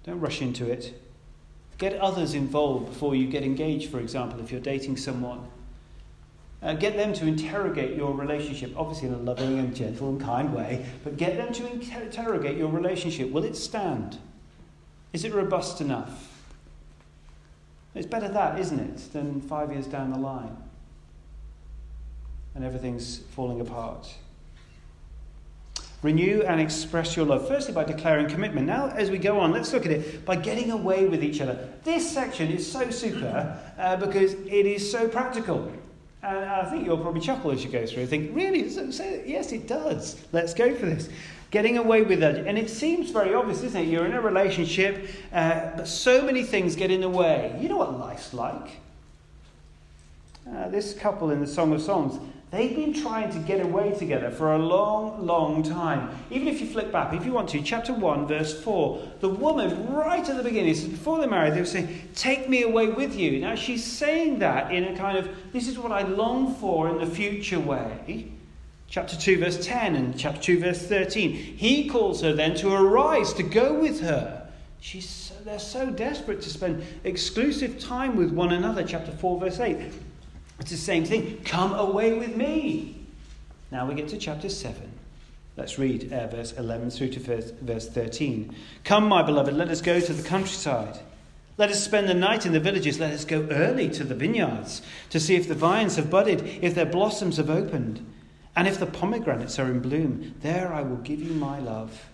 Don't 0.04 0.20
rush 0.20 0.42
into 0.42 0.70
it. 0.70 1.00
Get 1.80 1.96
others 1.96 2.34
involved 2.36 2.88
before 2.88 3.16
you 3.16 3.28
get 3.28 3.44
engaged, 3.44 3.90
for 3.90 4.00
example, 4.00 4.40
if 4.40 4.52
you're 4.52 4.62
dating 4.62 4.98
someone. 4.98 5.48
Uh, 6.62 6.74
get 6.74 6.96
them 6.96 7.14
to 7.14 7.26
interrogate 7.26 7.96
your 7.96 8.14
relationship, 8.14 8.74
obviously 8.76 9.08
in 9.08 9.14
a 9.14 9.18
loving 9.18 9.58
and 9.58 9.76
gentle 9.76 10.10
and 10.10 10.22
kind 10.22 10.54
way, 10.54 10.86
but 11.04 11.18
get 11.18 11.38
them 11.38 11.54
to 11.54 11.66
inter- 11.72 12.02
interrogate 12.02 12.58
your 12.58 12.70
relationship. 12.70 13.32
Will 13.32 13.46
it 13.46 13.56
stand? 13.56 14.18
Is 15.14 15.24
it 15.24 15.34
robust 15.34 15.82
enough? 15.82 16.52
It's 17.96 18.06
better 18.06 18.28
that, 18.28 18.60
isn't 18.60 18.80
it, 18.80 19.14
than 19.14 19.42
five 19.42 19.72
years 19.72 19.88
down 19.88 20.12
the 20.12 20.20
line 20.20 20.56
and 22.56 22.64
everything's 22.64 23.20
falling 23.20 23.62
apart. 23.62 24.14
Renew 26.02 26.44
and 26.44 26.62
express 26.62 27.18
your 27.18 27.26
love, 27.26 27.48
firstly 27.48 27.74
by 27.74 27.84
declaring 27.84 28.28
commitment. 28.28 28.66
Now, 28.66 28.88
as 28.88 29.12
we 29.12 29.18
go 29.18 29.38
on, 29.40 29.52
let's 29.52 29.74
look 29.74 29.86
at 29.86 29.92
it 29.92 30.26
by 30.26 30.38
getting 30.38 30.72
away 30.72 31.08
with 31.08 31.22
each 31.22 31.42
other. 31.42 31.68
This 31.84 32.10
section 32.10 32.50
is 32.50 32.70
so 32.70 32.90
super 32.90 33.60
uh, 33.78 33.98
because 33.98 34.34
it 34.34 34.66
is 34.66 34.90
so 34.90 35.10
practical. 35.10 35.70
And 36.24 36.38
I 36.38 36.70
think 36.70 36.86
you'll 36.86 36.98
probably 36.98 37.20
chuckle 37.20 37.52
as 37.52 37.66
you 37.66 37.70
go 37.70 37.86
through. 37.86 38.06
Think, 38.08 38.34
really? 38.34 38.62
yes, 38.64 39.52
it 39.52 39.68
does. 39.68 40.22
Let's 40.32 40.54
go 40.54 40.74
for 40.74 40.86
this. 40.86 41.10
Getting 41.52 41.78
away 41.78 42.04
with 42.04 42.24
it. 42.24 42.48
And 42.48 42.58
it 42.58 42.70
seems 42.70 43.12
very 43.12 43.34
obvious, 43.34 43.64
isn't 43.64 43.82
it? 43.82 43.88
You're 43.88 44.06
in 44.06 44.14
a 44.14 44.22
relationship, 44.22 45.10
uh, 45.34 45.72
but 45.76 45.88
so 45.88 46.22
many 46.22 46.44
things 46.44 46.76
get 46.76 46.92
in 46.92 47.02
the 47.02 47.10
way. 47.10 47.58
You 47.60 47.68
know 47.68 47.78
what 47.78 48.00
life's 48.00 48.34
like. 48.34 48.80
Uh, 50.48 50.68
this 50.70 50.94
couple 50.94 51.32
in 51.32 51.40
the 51.40 51.48
Song 51.48 51.74
of 51.74 51.82
Songs, 51.82 52.20
They've 52.52 52.76
been 52.76 52.94
trying 52.94 53.32
to 53.34 53.40
get 53.40 53.62
away 53.62 53.92
together 53.92 54.32
for 54.32 54.54
a 54.54 54.58
long, 54.58 55.24
long 55.24 55.62
time. 55.62 56.10
Even 56.32 56.48
if 56.48 56.60
you 56.60 56.66
flick 56.66 56.92
back, 56.92 57.14
if 57.14 57.24
you 57.24 57.32
want 57.32 57.50
to, 57.50 57.62
chapter 57.62 57.94
1, 57.94 58.26
verse 58.26 58.60
4, 58.64 59.08
the 59.20 59.30
woman, 59.30 59.94
right 59.94 60.28
at 60.28 60.36
the 60.36 60.42
beginning, 60.42 60.74
says, 60.74 60.88
before 60.88 61.20
they're 61.20 61.30
married, 61.30 61.54
they 61.54 61.60
were 61.60 61.66
saying, 61.66 62.10
Take 62.16 62.50
me 62.50 62.64
away 62.64 62.88
with 62.88 63.16
you. 63.16 63.40
Now, 63.40 63.54
she's 63.54 63.84
saying 63.84 64.40
that 64.40 64.72
in 64.72 64.84
a 64.86 64.98
kind 64.98 65.16
of, 65.16 65.30
this 65.54 65.68
is 65.68 65.78
what 65.78 65.92
I 65.92 66.02
long 66.02 66.56
for 66.56 66.90
in 66.90 66.98
the 66.98 67.06
future 67.06 67.60
way. 67.60 68.32
Chapter 68.88 69.16
2, 69.16 69.38
verse 69.38 69.64
10, 69.64 69.96
and 69.96 70.18
chapter 70.18 70.42
2, 70.42 70.60
verse 70.60 70.82
13. 70.82 71.32
He 71.32 71.88
calls 71.88 72.24
her 72.24 72.34
then 72.34 72.56
to 72.56 72.74
arise, 72.74 73.32
to 73.34 73.44
go 73.44 73.76
with 73.76 74.02
her. 74.02 74.50
She's, 74.80 75.32
they're 75.46 75.60
so 75.60 75.92
desperate 75.92 76.42
to 76.42 76.50
spend 76.50 76.84
exclusive 77.04 77.78
time 77.78 78.16
with 78.16 78.32
one 78.32 78.54
another. 78.54 78.84
Chapter 78.84 79.12
4, 79.12 79.40
verse 79.40 79.60
8. 79.60 79.78
It's 80.60 80.72
the 80.72 80.78
same 80.78 81.06
thing. 81.06 81.42
Come 81.46 81.74
away 81.74 82.14
with 82.14 82.36
me. 82.36 82.96
Now 83.72 83.88
we 83.88 83.96
get 83.96 84.10
to 84.10 84.18
chapter 84.18 84.50
7. 84.50 84.92
Let's 85.56 85.78
read 85.78 86.12
uh, 86.12 86.28
verse 86.28 86.54
11 86.54 86.92
through 86.92 87.10
to 87.10 87.20
verse, 87.20 87.52
verse 87.62 87.88
13. 87.90 88.56
Come, 88.84 89.08
my 89.08 89.22
beloved, 89.24 89.54
let 89.54 89.70
us 89.70 89.82
go 89.82 90.00
to 90.00 90.14
the 90.14 90.28
countryside. 90.28 91.00
Let 91.58 91.70
us 91.70 91.84
spend 91.84 92.08
the 92.08 92.14
night 92.14 92.46
in 92.46 92.54
the 92.54 92.60
villages. 92.60 93.00
Let 93.00 93.12
us 93.12 93.26
go 93.26 93.46
early 93.52 93.90
to 93.90 94.06
the 94.06 94.16
vineyards 94.16 94.82
to 95.10 95.20
see 95.20 95.36
if 95.36 95.48
the 95.48 95.56
vines 95.56 95.98
have 95.98 96.10
budded, 96.10 96.42
if 96.62 96.76
their 96.76 96.86
blossoms 96.86 97.38
have 97.38 97.50
opened, 97.50 98.06
and 98.56 98.68
if 98.68 98.80
the 98.80 98.86
pomegranates 98.86 99.60
are 99.60 99.70
in 99.70 99.82
bloom. 99.82 100.36
There 100.42 100.74
I 100.74 100.82
will 100.82 100.98
give 100.98 101.22
you 101.22 101.34
my 101.34 101.60
love. 101.60 102.06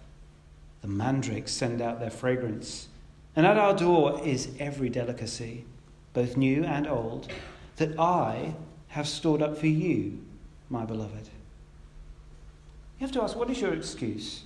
The 0.82 0.88
mandrakes 0.88 1.52
send 1.52 1.82
out 1.82 2.00
their 2.00 2.10
fragrance. 2.10 2.88
And 3.36 3.46
at 3.46 3.58
our 3.58 3.76
door 3.76 4.20
is 4.26 4.50
every 4.60 4.90
delicacy, 4.90 5.66
both 6.14 6.38
new 6.38 6.64
and 6.64 6.88
old 6.88 7.32
that 7.78 8.00
I 8.00 8.56
have 8.90 9.08
stored 9.08 9.42
up 9.42 9.58
for 9.58 9.68
you, 9.68 10.20
my 10.70 10.86
beloved. 10.86 11.30
You 13.00 13.08
have 13.08 13.12
to 13.12 13.22
ask, 13.22 13.36
what 13.36 13.50
is 13.50 13.60
your 13.60 13.74
excuse? 13.74 14.44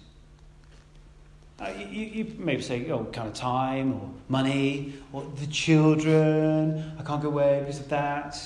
Uh, 1.60 1.72
you, 1.78 2.06
you 2.06 2.36
maybe 2.38 2.62
say, 2.62 2.90
oh, 2.90 3.06
kind 3.06 3.28
of 3.28 3.34
time 3.34 3.94
or 3.94 4.10
money 4.28 4.94
or 5.12 5.26
the 5.40 5.48
children. 5.48 6.94
I 6.98 7.04
can't 7.04 7.22
go 7.22 7.28
away 7.28 7.60
because 7.60 7.80
of 7.82 7.90
that. 7.90 8.42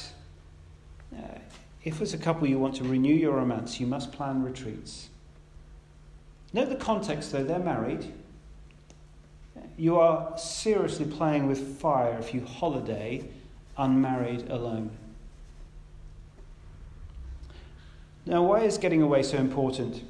Uh, 1.15 1.21
if 1.83 2.01
as 2.01 2.13
a 2.13 2.17
couple 2.17 2.47
you 2.47 2.59
want 2.59 2.75
to 2.75 2.83
renew 2.83 3.13
your 3.13 3.33
romance, 3.33 3.79
you 3.79 3.87
must 3.87 4.11
plan 4.11 4.43
retreats. 4.43 5.09
Note 6.53 6.69
the 6.69 6.75
context, 6.75 7.31
though, 7.31 7.43
they're 7.43 7.59
married. 7.59 8.11
You 9.77 9.99
are 9.99 10.37
seriously 10.37 11.05
playing 11.05 11.47
with 11.47 11.79
fire 11.79 12.17
if 12.19 12.33
you 12.33 12.45
holiday 12.45 13.23
unmarried, 13.77 14.49
alone. 14.49 14.91
Now, 18.25 18.43
why 18.43 18.61
is 18.61 18.77
getting 18.77 19.01
away 19.01 19.23
so 19.23 19.37
important? 19.37 20.03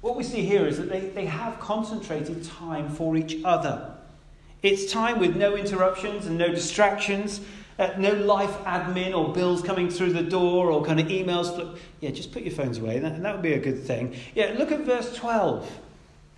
What 0.00 0.16
we 0.16 0.24
see 0.24 0.44
here 0.44 0.66
is 0.66 0.78
that 0.78 0.88
they, 0.88 1.00
they 1.00 1.26
have 1.26 1.60
concentrated 1.60 2.44
time 2.44 2.88
for 2.88 3.16
each 3.16 3.36
other. 3.44 3.94
It's 4.62 4.92
time 4.92 5.20
with 5.20 5.36
no 5.36 5.56
interruptions 5.56 6.26
and 6.26 6.36
no 6.36 6.48
distractions, 6.48 7.40
uh, 7.78 7.90
no 7.98 8.12
life 8.12 8.50
admin 8.64 9.16
or 9.16 9.32
bills 9.32 9.62
coming 9.62 9.88
through 9.88 10.12
the 10.12 10.22
door 10.22 10.70
or 10.70 10.84
kind 10.84 10.98
of 10.98 11.06
emails. 11.06 11.78
Yeah, 12.00 12.10
just 12.10 12.32
put 12.32 12.42
your 12.42 12.52
phones 12.52 12.78
away. 12.78 12.98
That, 12.98 13.22
that 13.22 13.32
would 13.32 13.42
be 13.42 13.54
a 13.54 13.60
good 13.60 13.82
thing. 13.84 14.16
Yeah, 14.34 14.54
look 14.58 14.72
at 14.72 14.80
verse 14.80 15.14
12. 15.16 15.70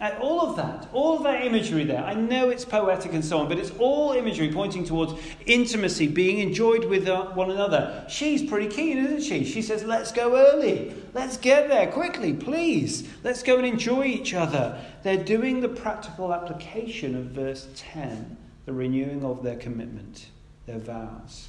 All 0.00 0.40
of 0.40 0.56
that, 0.56 0.88
all 0.92 1.16
of 1.16 1.22
that 1.22 1.44
imagery 1.44 1.84
there, 1.84 2.04
I 2.04 2.14
know 2.14 2.50
it's 2.50 2.64
poetic 2.64 3.12
and 3.12 3.24
so 3.24 3.38
on, 3.38 3.48
but 3.48 3.58
it's 3.58 3.70
all 3.78 4.12
imagery 4.12 4.52
pointing 4.52 4.84
towards 4.84 5.14
intimacy, 5.46 6.08
being 6.08 6.38
enjoyed 6.38 6.84
with 6.84 7.08
uh, 7.08 7.26
one 7.26 7.50
another. 7.50 8.04
She's 8.08 8.42
pretty 8.42 8.68
keen, 8.68 8.98
isn't 8.98 9.22
she? 9.22 9.44
She 9.44 9.62
says, 9.62 9.84
Let's 9.84 10.12
go 10.12 10.36
early. 10.36 10.94
Let's 11.14 11.36
get 11.36 11.68
there 11.68 11.90
quickly, 11.90 12.34
please. 12.34 13.08
Let's 13.22 13.42
go 13.42 13.56
and 13.56 13.64
enjoy 13.64 14.04
each 14.04 14.34
other. 14.34 14.78
They're 15.04 15.22
doing 15.22 15.60
the 15.60 15.68
practical 15.68 16.34
application 16.34 17.14
of 17.14 17.26
verse 17.26 17.68
10, 17.76 18.36
the 18.66 18.72
renewing 18.72 19.24
of 19.24 19.42
their 19.42 19.56
commitment, 19.56 20.26
their 20.66 20.78
vows. 20.78 21.48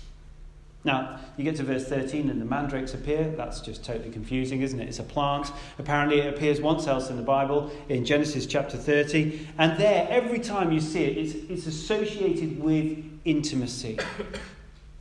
Now, 0.86 1.20
you 1.36 1.44
get 1.44 1.56
to 1.58 1.63
verse 1.63 1.86
13 1.88 2.30
and 2.30 2.39
the 2.39 2.46
mandrakes 2.46 2.94
appear. 2.94 3.34
That's 3.36 3.60
just 3.60 3.84
totally 3.84 4.12
confusing, 4.12 4.62
isn't 4.62 4.80
it? 4.80 4.88
It's 4.88 5.00
a 5.00 5.04
plant. 5.04 5.51
Apparently, 5.80 6.20
it 6.20 6.34
appears 6.34 6.62
once 6.62 6.86
else 6.86 7.10
in 7.10 7.18
the 7.18 7.24
Bible, 7.24 7.72
in 7.89 8.06
Genesis 8.06 8.46
chapter 8.46 8.77
30. 8.77 9.48
And 9.58 9.80
there, 9.80 10.08
every 10.10 10.39
time 10.39 10.72
you 10.72 10.80
see 10.80 11.04
it, 11.04 11.18
it's, 11.18 11.34
it's 11.50 11.65
associated 11.65 12.62
with 12.62 13.04
intimacy. 13.25 14.00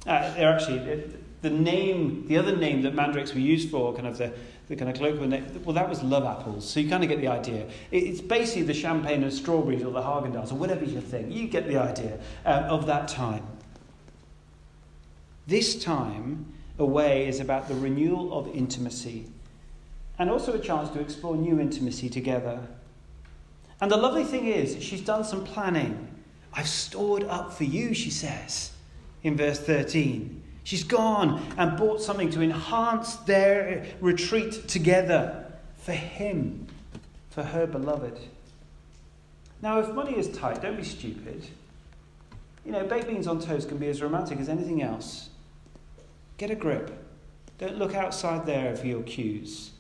Uh, 0.06 0.10
actually, 0.36 1.02
the 1.40 1.48
name, 1.48 2.26
the 2.28 2.36
other 2.36 2.54
name 2.54 2.82
that 2.82 2.94
mandrakes 2.94 3.32
were 3.32 3.40
used 3.40 3.70
for, 3.70 3.94
kind 3.94 4.06
of 4.06 4.18
the, 4.18 4.30
the 4.68 4.76
kind 4.76 4.90
of 4.90 4.96
colloquial 4.96 5.26
name, 5.26 5.46
well, 5.64 5.74
that 5.74 5.88
was 5.88 6.02
love 6.02 6.24
apples. 6.24 6.68
So 6.68 6.78
you 6.78 6.90
kind 6.90 7.02
of 7.02 7.08
get 7.08 7.22
the 7.22 7.28
idea. 7.28 7.66
It's 7.90 8.20
basically 8.20 8.64
the 8.64 8.74
champagne 8.74 9.22
and 9.22 9.32
strawberries 9.32 9.82
or 9.82 9.92
the 9.92 10.02
Haagen-Dazs 10.02 10.52
or 10.52 10.56
whatever 10.56 10.84
you 10.84 11.00
think. 11.00 11.32
You 11.32 11.48
get 11.48 11.66
the 11.66 11.78
idea 11.78 12.18
uh, 12.44 12.66
of 12.68 12.84
that 12.84 13.08
time. 13.08 13.46
This 15.46 15.82
time 15.82 16.52
away 16.78 17.28
is 17.28 17.40
about 17.40 17.68
the 17.68 17.74
renewal 17.74 18.36
of 18.36 18.48
intimacy 18.54 19.26
and 20.18 20.30
also 20.30 20.54
a 20.54 20.58
chance 20.58 20.90
to 20.90 21.00
explore 21.00 21.36
new 21.36 21.60
intimacy 21.60 22.08
together. 22.08 22.60
And 23.80 23.90
the 23.90 23.96
lovely 23.96 24.24
thing 24.24 24.46
is, 24.46 24.82
she's 24.82 25.00
done 25.00 25.24
some 25.24 25.44
planning. 25.44 26.08
I've 26.52 26.68
stored 26.68 27.24
up 27.24 27.52
for 27.52 27.64
you, 27.64 27.94
she 27.94 28.10
says 28.10 28.70
in 29.22 29.36
verse 29.36 29.58
13. 29.58 30.42
She's 30.62 30.84
gone 30.84 31.44
and 31.58 31.76
bought 31.76 32.00
something 32.00 32.30
to 32.30 32.40
enhance 32.40 33.16
their 33.16 33.86
retreat 34.00 34.66
together 34.68 35.44
for 35.76 35.92
him, 35.92 36.66
for 37.30 37.42
her 37.42 37.66
beloved. 37.66 38.18
Now, 39.60 39.80
if 39.80 39.92
money 39.92 40.16
is 40.16 40.28
tight, 40.28 40.62
don't 40.62 40.76
be 40.76 40.84
stupid. 40.84 41.44
You 42.64 42.72
know, 42.72 42.84
baked 42.84 43.08
beans 43.08 43.26
on 43.26 43.40
toast 43.40 43.68
can 43.68 43.76
be 43.76 43.88
as 43.88 44.00
romantic 44.00 44.38
as 44.38 44.48
anything 44.48 44.82
else. 44.82 45.28
Get 46.36 46.50
a 46.50 46.54
grip. 46.54 46.90
Don't 47.58 47.78
look 47.78 47.94
outside 47.94 48.46
there 48.46 48.74
for 48.74 48.86
your 48.86 49.02
cues. 49.02 49.70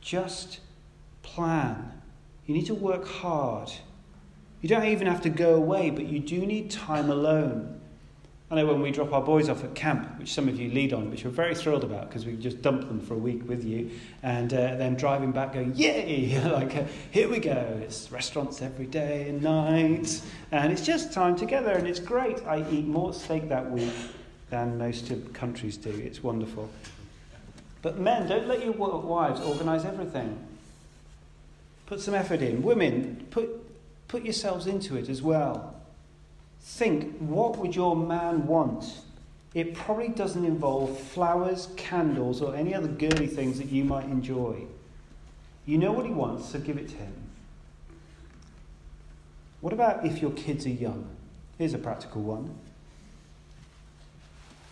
Just 0.00 0.60
plan. 1.22 2.00
You 2.46 2.54
need 2.54 2.66
to 2.66 2.74
work 2.74 3.06
hard. 3.06 3.70
You 4.62 4.68
don't 4.68 4.86
even 4.86 5.06
have 5.06 5.20
to 5.22 5.28
go 5.28 5.54
away, 5.54 5.90
but 5.90 6.06
you 6.06 6.18
do 6.18 6.46
need 6.46 6.70
time 6.70 7.10
alone. 7.10 7.80
I 8.50 8.54
know 8.54 8.66
when 8.66 8.80
we 8.80 8.92
drop 8.92 9.12
our 9.12 9.20
boys 9.20 9.48
off 9.48 9.64
at 9.64 9.74
camp, 9.74 10.20
which 10.20 10.32
some 10.32 10.48
of 10.48 10.58
you 10.58 10.70
lead 10.70 10.92
on, 10.92 11.10
which 11.10 11.24
we're 11.24 11.32
very 11.32 11.54
thrilled 11.54 11.82
about 11.82 12.08
because 12.08 12.24
we 12.24 12.36
just 12.36 12.62
dumped 12.62 12.86
them 12.86 13.00
for 13.00 13.14
a 13.14 13.18
week 13.18 13.46
with 13.48 13.64
you, 13.64 13.90
and 14.22 14.54
uh, 14.54 14.76
then 14.76 14.94
driving 14.94 15.32
back 15.32 15.52
going, 15.52 15.74
yay! 15.74 16.40
like, 16.50 16.76
uh, 16.76 16.84
here 17.10 17.28
we 17.28 17.40
go. 17.40 17.80
It's 17.82 18.10
restaurants 18.12 18.62
every 18.62 18.86
day 18.86 19.28
and 19.28 19.42
night, 19.42 20.22
and 20.52 20.72
it's 20.72 20.86
just 20.86 21.12
time 21.12 21.36
together, 21.36 21.72
and 21.72 21.88
it's 21.88 22.00
great. 22.00 22.40
I 22.46 22.64
eat 22.70 22.86
more 22.86 23.12
steak 23.12 23.48
that 23.48 23.68
week 23.68 23.92
than 24.50 24.78
most 24.78 25.12
countries 25.32 25.76
do. 25.76 25.90
It's 25.90 26.22
wonderful. 26.22 26.70
But 27.82 27.98
men, 27.98 28.28
don't 28.28 28.48
let 28.48 28.64
your 28.64 28.72
wives 28.72 29.40
organise 29.40 29.84
everything. 29.84 30.38
Put 31.86 32.00
some 32.00 32.14
effort 32.14 32.42
in. 32.42 32.62
Women, 32.62 33.26
put, 33.30 33.48
put 34.08 34.24
yourselves 34.24 34.66
into 34.66 34.96
it 34.96 35.08
as 35.08 35.22
well. 35.22 35.74
Think, 36.60 37.16
what 37.18 37.58
would 37.58 37.76
your 37.76 37.94
man 37.94 38.46
want? 38.46 38.84
It 39.54 39.74
probably 39.74 40.08
doesn't 40.08 40.44
involve 40.44 40.98
flowers, 40.98 41.68
candles, 41.76 42.42
or 42.42 42.54
any 42.56 42.74
other 42.74 42.88
girly 42.88 43.26
things 43.26 43.58
that 43.58 43.68
you 43.68 43.84
might 43.84 44.04
enjoy. 44.04 44.64
You 45.64 45.78
know 45.78 45.92
what 45.92 46.06
he 46.06 46.12
wants, 46.12 46.50
so 46.50 46.58
give 46.58 46.76
it 46.76 46.88
to 46.88 46.94
him. 46.96 47.12
What 49.60 49.72
about 49.72 50.04
if 50.04 50.20
your 50.20 50.32
kids 50.32 50.66
are 50.66 50.70
young? 50.70 51.08
Here's 51.58 51.72
a 51.72 51.78
practical 51.78 52.22
one. 52.22 52.56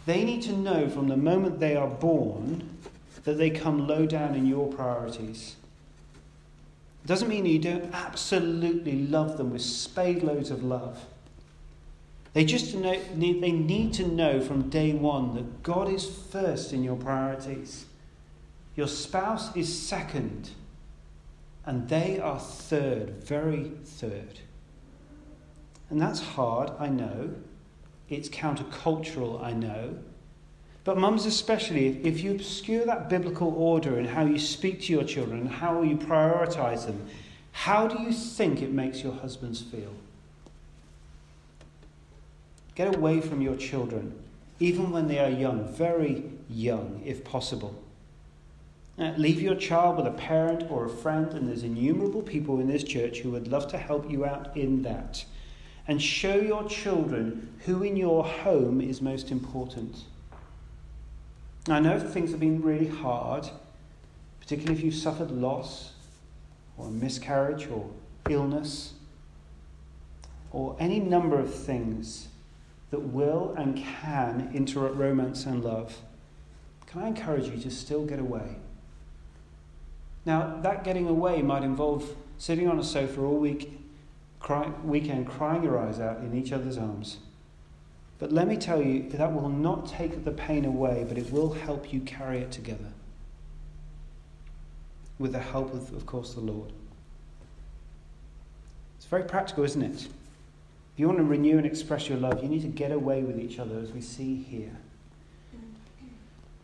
They 0.07 0.25
need 0.25 0.43
to 0.43 0.53
know 0.53 0.89
from 0.89 1.09
the 1.09 1.17
moment 1.17 1.61
they 1.61 1.77
are 1.77 1.89
born 1.89 2.79
that 3.25 3.39
they 3.39 3.51
come 3.51 3.87
low 3.87 4.05
down 4.07 4.35
in 4.35 4.47
your 4.47 4.71
priorities. 4.71 5.57
It 7.05 7.09
doesn't 7.09 7.29
mean 7.29 7.47
you 7.47 7.59
don't 7.59 7.93
absolutely 7.95 9.07
love 9.07 9.37
them 9.37 9.51
with 9.51 9.63
spade 9.63 10.23
loads 10.23 10.51
of 10.51 10.63
love. 10.63 11.05
They 12.35 12.45
just 12.45 12.75
know, 12.75 12.99
they 13.15 13.53
need 13.53 13.95
to 13.95 14.07
know 14.07 14.41
from 14.41 14.69
day 14.69 14.93
one 14.93 15.35
that 15.35 15.63
God 15.63 15.89
is 15.89 16.05
first 16.05 16.73
in 16.73 16.83
your 16.83 16.97
priorities. 16.97 17.87
Your 18.75 18.89
spouse 18.89 19.55
is 19.57 19.81
second, 19.81 20.51
and 21.65 21.89
they 21.89 22.19
are 22.19 22.41
third, 22.41 23.11
very 23.25 23.71
third. 23.85 24.41
And 25.91 26.01
that's 26.01 26.21
hard, 26.21 26.73
I 26.79 26.89
know. 26.89 27.35
It's 28.09 28.29
countercultural, 28.29 29.43
I 29.43 29.53
know. 29.53 29.97
But 30.85 30.99
mums, 30.99 31.25
especially, 31.25 32.01
if 32.05 32.23
you 32.23 32.33
obscure 32.33 32.85
that 32.85 33.09
biblical 33.09 33.55
order 33.57 33.99
in 33.99 34.05
how 34.05 34.27
you 34.27 34.39
speak 34.39 34.83
to 34.83 34.93
your 34.93 35.05
children 35.05 35.47
how 35.47 35.83
you 35.83 35.97
prioritize 35.97 36.87
them, 36.87 37.07
how 37.53 37.87
do 37.87 38.03
you 38.03 38.13
think 38.13 38.61
it 38.61 38.73
makes 38.73 39.03
your 39.03 39.15
husbands 39.15 39.63
feel? 39.63 39.95
Get 42.75 42.95
away 42.95 43.21
from 43.21 43.41
your 43.41 43.57
children, 43.57 44.13
even 44.61 44.91
when 44.91 45.07
they 45.07 45.21
are 45.21 45.31
young, 45.31 45.73
very 45.73 46.25
young, 46.51 47.01
if 47.05 47.25
possible. 47.25 47.83
Uh, 48.99 49.13
leave 49.17 49.41
your 49.41 49.55
child 49.55 49.97
with 49.97 50.07
a 50.07 50.11
parent 50.11 50.71
or 50.71 50.85
a 50.85 50.89
friend, 50.89 51.33
and 51.33 51.49
there's 51.49 51.63
innumerable 51.63 52.23
people 52.23 52.61
in 52.61 52.69
this 52.69 52.85
church 52.85 53.21
who 53.21 53.31
would 53.31 53.49
love 53.49 53.69
to 53.69 53.79
help 53.79 54.11
you 54.11 54.25
out 54.25 54.57
in 54.57 54.83
that. 54.83 55.25
And 55.87 56.01
show 56.01 56.37
your 56.37 56.69
children 56.69 57.55
who 57.67 57.83
in 57.83 57.97
your 57.97 58.25
home 58.25 58.81
is 58.81 59.03
most 59.03 59.31
important. 59.31 60.05
I 61.69 61.81
know 61.81 61.99
things 61.99 62.31
have 62.31 62.41
been 62.41 62.63
really 62.63 62.89
hard, 62.89 63.49
particularly 64.41 64.79
if 64.79 64.85
you've 64.85 64.95
suffered 64.95 65.31
loss 65.31 65.93
or 66.77 66.91
miscarriage 66.91 67.69
or 67.69 67.89
illness 68.29 68.95
or 70.51 70.77
any 70.79 71.01
number 71.01 71.39
of 71.39 71.53
things 71.53 72.29
that 72.91 73.01
will 73.01 73.55
and 73.59 73.77
can 73.77 74.51
interrupt 74.55 74.97
romance 74.97 75.47
and 75.47 75.65
love. 75.65 75.99
Can 76.87 77.03
I 77.03 77.09
encourage 77.09 77.49
you 77.49 77.59
to 77.61 77.71
still 77.71 78.05
get 78.05 78.21
away? 78.21 78.57
Now, 80.25 80.61
that 80.63 80.85
getting 80.85 81.09
away 81.09 81.43
might 81.43 81.65
involve 81.65 82.15
sitting 82.39 82.69
on 82.69 82.79
a 82.79 82.85
sofa 82.85 83.21
all 83.21 83.37
week, 83.37 83.81
cry, 84.45 84.71
weekend 84.85 85.27
crying 85.27 85.65
your 85.65 85.79
eyes 85.79 85.99
out 85.99 86.19
in 86.19 86.37
each 86.37 86.53
other's 86.53 86.77
arms. 86.77 87.17
But 88.19 88.31
let 88.31 88.47
me 88.47 88.59
tell 88.59 88.83
you, 88.83 89.09
that 89.13 89.33
will 89.33 89.49
not 89.49 89.89
take 89.89 90.23
the 90.25 90.31
pain 90.31 90.67
away, 90.67 91.07
but 91.09 91.17
it 91.17 91.33
will 91.33 91.55
help 91.55 91.93
you 91.93 92.01
carry 92.01 92.39
it 92.41 92.53
together. 92.53 92.93
With 95.19 95.33
the 95.33 95.41
help 95.41 95.73
of, 95.73 95.93
of 95.95 96.05
course, 96.05 96.35
the 96.35 96.41
Lord. 96.41 96.73
It's 98.99 99.07
very 99.07 99.25
practical, 99.25 99.65
isn't 99.65 99.83
it? 99.83 100.03
If 100.03 100.99
you 100.99 101.07
want 101.07 101.19
to 101.19 101.25
renew 101.25 101.57
and 101.57 101.67
express 101.67 102.09
your 102.09 102.19
love, 102.19 102.43
you 102.43 102.49
need 102.49 102.63
to 102.63 102.69
get 102.69 102.93
away 102.93 103.23
with 103.23 103.41
each 103.41 103.59
other, 103.59 103.79
as 103.79 103.93
we 103.93 104.03
see 104.03 104.37
here. 104.37 104.77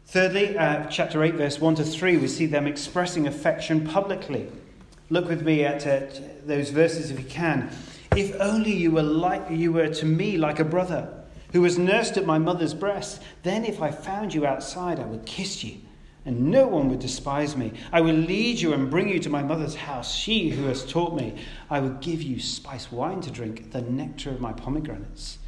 Thirdly, 0.07 0.59
uh, 0.59 0.87
chapter 0.89 1.23
8, 1.25 1.35
verse 1.35 1.59
1 1.59 1.77
to 1.77 1.85
3, 1.85 2.19
we 2.19 2.29
see 2.29 2.45
them 2.45 2.67
expressing 2.67 3.27
affection 3.27 3.87
publicly. 3.87 4.49
Look 5.11 5.29
with 5.29 5.43
me 5.43 5.65
at, 5.65 5.87
at 5.87 6.47
those 6.47 6.71
verses 6.71 7.11
if 7.11 7.19
you 7.19 7.27
can. 7.27 7.71
If 8.17 8.35
only 8.41 8.73
you 8.73 8.93
were, 8.93 9.03
like, 9.03 9.45
you 9.51 9.73
were 9.73 9.89
to 9.89 10.07
me 10.07 10.39
like 10.39 10.61
a 10.61 10.65
brother 10.65 11.13
who 11.53 11.63
was 11.63 11.79
nursed 11.79 12.17
at 12.17 12.27
my 12.27 12.39
mother's 12.39 12.75
breast, 12.75 13.21
then 13.43 13.65
if 13.65 13.83
I 13.83 13.91
found 13.91 14.33
you 14.33 14.47
outside, 14.47 15.01
I 15.01 15.07
would 15.07 15.27
kiss 15.27 15.65
you, 15.65 15.79
and 16.25 16.51
no 16.51 16.69
one 16.69 16.89
would 16.91 17.01
despise 17.01 17.57
me. 17.57 17.73
I 17.93 18.01
would 18.01 18.15
lead 18.15 18.61
you 18.61 18.73
and 18.73 18.91
bring 18.91 19.09
you 19.09 19.19
to 19.19 19.29
my 19.31 19.43
mother's 19.43 19.75
house, 19.75 20.15
she 20.15 20.51
who 20.51 20.67
has 20.67 20.87
taught 20.87 21.17
me. 21.17 21.37
I 21.69 21.81
would 21.81 22.01
give 22.01 22.23
you 22.23 22.39
spice 22.39 22.93
wine 22.93 23.21
to 23.23 23.31
drink, 23.31 23.73
the 23.73 23.83
nectar 23.83 24.31
of 24.31 24.41
my 24.41 24.53
pomegranates. 24.53 25.39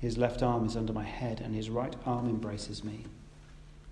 His 0.00 0.18
left 0.18 0.42
arm 0.42 0.66
is 0.66 0.76
under 0.76 0.92
my 0.92 1.04
head, 1.04 1.40
and 1.40 1.54
his 1.54 1.70
right 1.70 1.96
arm 2.04 2.28
embraces 2.28 2.84
me. 2.84 3.06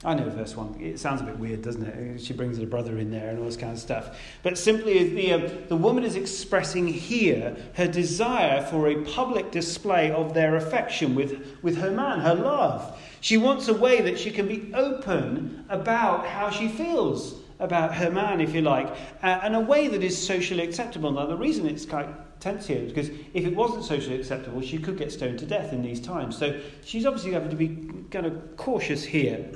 I 0.02 0.14
know 0.14 0.30
verse 0.30 0.56
1. 0.56 0.80
It 0.80 0.98
sounds 0.98 1.20
a 1.20 1.24
bit 1.24 1.38
weird, 1.38 1.60
doesn't 1.60 1.82
it? 1.82 2.22
She 2.22 2.32
brings 2.32 2.56
her 2.56 2.64
brother 2.64 2.98
in 2.98 3.10
there 3.10 3.28
and 3.28 3.38
all 3.38 3.44
this 3.44 3.58
kind 3.58 3.72
of 3.74 3.78
stuff. 3.78 4.18
But 4.42 4.56
simply, 4.56 5.10
the, 5.10 5.32
uh, 5.32 5.50
the 5.68 5.76
woman 5.76 6.04
is 6.04 6.16
expressing 6.16 6.86
here 6.86 7.54
her 7.74 7.86
desire 7.86 8.64
for 8.64 8.88
a 8.88 9.02
public 9.02 9.50
display 9.50 10.10
of 10.10 10.32
their 10.32 10.56
affection 10.56 11.14
with, 11.14 11.58
with 11.62 11.76
her 11.76 11.90
man, 11.90 12.20
her 12.20 12.34
love. 12.34 12.98
She 13.20 13.36
wants 13.36 13.68
a 13.68 13.74
way 13.74 14.00
that 14.00 14.18
she 14.18 14.30
can 14.30 14.48
be 14.48 14.72
open 14.72 15.66
about 15.68 16.26
how 16.26 16.48
she 16.48 16.68
feels 16.68 17.34
about 17.58 17.94
her 17.94 18.10
man, 18.10 18.40
if 18.40 18.54
you 18.54 18.62
like, 18.62 18.88
uh, 19.22 19.40
and 19.42 19.54
a 19.54 19.60
way 19.60 19.86
that 19.86 20.02
is 20.02 20.16
socially 20.16 20.64
acceptable. 20.64 21.12
Now, 21.12 21.26
the 21.26 21.36
reason 21.36 21.66
it's 21.66 21.84
quite 21.84 22.08
because 22.40 23.08
if 23.34 23.44
it 23.44 23.54
wasn't 23.54 23.84
socially 23.84 24.18
acceptable, 24.18 24.60
she 24.60 24.78
could 24.78 24.96
get 24.96 25.12
stoned 25.12 25.38
to 25.38 25.46
death 25.46 25.72
in 25.72 25.82
these 25.82 26.00
times. 26.00 26.36
So 26.36 26.58
she's 26.84 27.06
obviously 27.06 27.32
having 27.32 27.50
to 27.50 27.56
be 27.56 27.88
kind 28.10 28.26
of 28.26 28.56
cautious 28.56 29.04
here. 29.04 29.48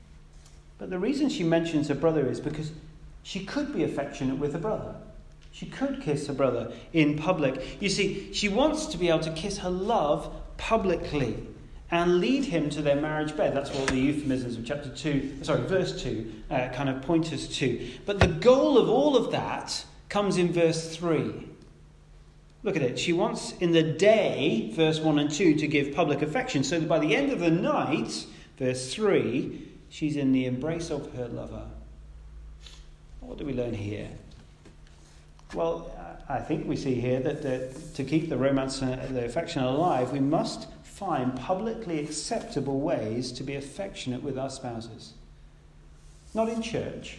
but 0.78 0.90
the 0.90 0.98
reason 0.98 1.28
she 1.28 1.44
mentions 1.44 1.88
her 1.88 1.94
brother 1.94 2.26
is 2.26 2.40
because 2.40 2.72
she 3.22 3.44
could 3.44 3.72
be 3.72 3.84
affectionate 3.84 4.36
with 4.36 4.52
her 4.52 4.58
brother. 4.58 4.94
She 5.52 5.66
could 5.66 6.00
kiss 6.00 6.26
her 6.26 6.32
brother 6.32 6.72
in 6.92 7.16
public. 7.16 7.80
You 7.80 7.88
see, 7.88 8.32
she 8.32 8.48
wants 8.48 8.86
to 8.86 8.98
be 8.98 9.08
able 9.08 9.20
to 9.20 9.32
kiss 9.32 9.58
her 9.58 9.70
love 9.70 10.34
publicly 10.56 11.46
and 11.90 12.20
lead 12.20 12.46
him 12.46 12.70
to 12.70 12.80
their 12.80 12.96
marriage 12.96 13.36
bed. 13.36 13.54
That's 13.54 13.70
what 13.70 13.88
the 13.88 13.98
euphemisms 13.98 14.56
of 14.56 14.64
chapter 14.64 14.88
2, 14.88 15.40
sorry, 15.42 15.60
verse 15.62 16.02
2, 16.02 16.32
uh, 16.50 16.68
kind 16.70 16.88
of 16.88 17.02
point 17.02 17.32
us 17.34 17.46
to. 17.58 17.86
But 18.06 18.18
the 18.18 18.28
goal 18.28 18.78
of 18.78 18.88
all 18.88 19.14
of 19.14 19.30
that 19.32 19.84
comes 20.08 20.38
in 20.38 20.52
verse 20.52 20.96
3. 20.96 21.48
Look 22.64 22.76
at 22.76 22.82
it. 22.82 22.98
She 22.98 23.12
wants 23.12 23.52
in 23.58 23.72
the 23.72 23.82
day, 23.82 24.70
verse 24.74 25.00
1 25.00 25.18
and 25.18 25.30
2, 25.30 25.56
to 25.56 25.66
give 25.66 25.94
public 25.94 26.22
affection, 26.22 26.62
so 26.62 26.78
that 26.78 26.88
by 26.88 27.00
the 27.00 27.16
end 27.16 27.32
of 27.32 27.40
the 27.40 27.50
night, 27.50 28.26
verse 28.56 28.94
3, 28.94 29.68
she's 29.88 30.16
in 30.16 30.32
the 30.32 30.46
embrace 30.46 30.90
of 30.90 31.12
her 31.14 31.26
lover. 31.26 31.66
What 33.20 33.38
do 33.38 33.44
we 33.44 33.52
learn 33.52 33.74
here? 33.74 34.08
Well, 35.54 35.90
I 36.28 36.38
think 36.38 36.68
we 36.68 36.76
see 36.76 36.94
here 36.94 37.20
that, 37.20 37.94
to 37.94 38.04
keep 38.04 38.28
the 38.28 38.36
romance 38.36 38.80
and 38.80 39.14
the 39.14 39.24
affection 39.24 39.62
alive, 39.62 40.12
we 40.12 40.20
must 40.20 40.68
find 40.82 41.36
publicly 41.36 41.98
acceptable 41.98 42.80
ways 42.80 43.32
to 43.32 43.42
be 43.42 43.56
affectionate 43.56 44.22
with 44.22 44.38
our 44.38 44.50
spouses. 44.50 45.14
Not 46.32 46.48
in 46.48 46.62
church, 46.62 47.18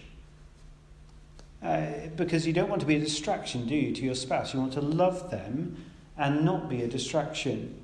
uh, 1.63 1.85
because 2.15 2.45
you 2.45 2.53
don't 2.53 2.69
want 2.69 2.81
to 2.81 2.87
be 2.87 2.95
a 2.95 2.99
distraction, 2.99 3.65
do 3.67 3.75
you, 3.75 3.93
to 3.93 4.01
your 4.01 4.15
spouse? 4.15 4.53
You 4.53 4.59
want 4.59 4.73
to 4.73 4.81
love 4.81 5.31
them 5.31 5.77
and 6.17 6.43
not 6.43 6.69
be 6.69 6.83
a 6.83 6.87
distraction. 6.87 7.79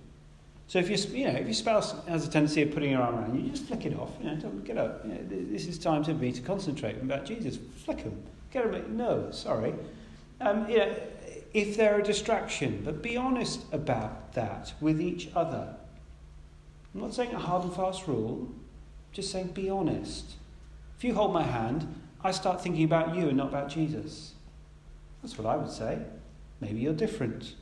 So 0.67 0.79
if, 0.79 0.89
you, 0.89 1.17
you 1.17 1.25
know, 1.25 1.39
if 1.39 1.45
your 1.45 1.53
spouse 1.53 1.95
has 2.07 2.27
a 2.27 2.29
tendency 2.29 2.61
of 2.61 2.71
putting 2.71 2.91
your 2.91 3.01
arm 3.01 3.15
around 3.15 3.43
you, 3.43 3.49
just 3.49 3.65
flick 3.65 3.85
it 3.85 3.97
off. 3.97 4.11
You 4.21 4.29
know, 4.29 4.35
don't 4.35 4.63
get 4.63 4.77
up. 4.77 5.03
You 5.05 5.13
know, 5.13 5.19
this 5.27 5.65
is 5.65 5.79
time 5.79 6.03
to 6.03 6.13
be 6.13 6.31
to 6.31 6.41
concentrate 6.41 7.01
about 7.01 7.25
Jesus. 7.25 7.57
Flick 7.85 8.03
them. 8.03 8.21
Get 8.51 8.71
them. 8.71 8.97
No, 8.97 9.31
sorry. 9.31 9.73
Um, 10.41 10.69
you 10.69 10.77
know, 10.77 10.95
if 11.53 11.75
they're 11.75 11.99
a 11.99 12.03
distraction, 12.03 12.81
but 12.85 13.01
be 13.01 13.17
honest 13.17 13.61
about 13.71 14.33
that 14.33 14.73
with 14.79 15.01
each 15.01 15.29
other. 15.35 15.75
I'm 16.93 17.01
not 17.01 17.13
saying 17.13 17.33
a 17.33 17.39
hard 17.39 17.63
and 17.63 17.73
fast 17.73 18.07
rule, 18.07 18.49
just 19.11 19.31
saying 19.31 19.47
be 19.49 19.69
honest. 19.69 20.33
If 20.97 21.03
you 21.03 21.13
hold 21.13 21.33
my 21.33 21.43
hand, 21.43 21.87
I 22.23 22.31
start 22.31 22.61
thinking 22.61 22.83
about 22.83 23.15
you 23.15 23.29
and 23.29 23.37
not 23.37 23.47
about 23.47 23.69
Jesus. 23.69 24.33
That's 25.21 25.37
what 25.37 25.47
I 25.47 25.55
would 25.55 25.71
say. 25.71 25.99
Maybe 26.59 26.79
you're 26.79 26.93
different. 26.93 27.55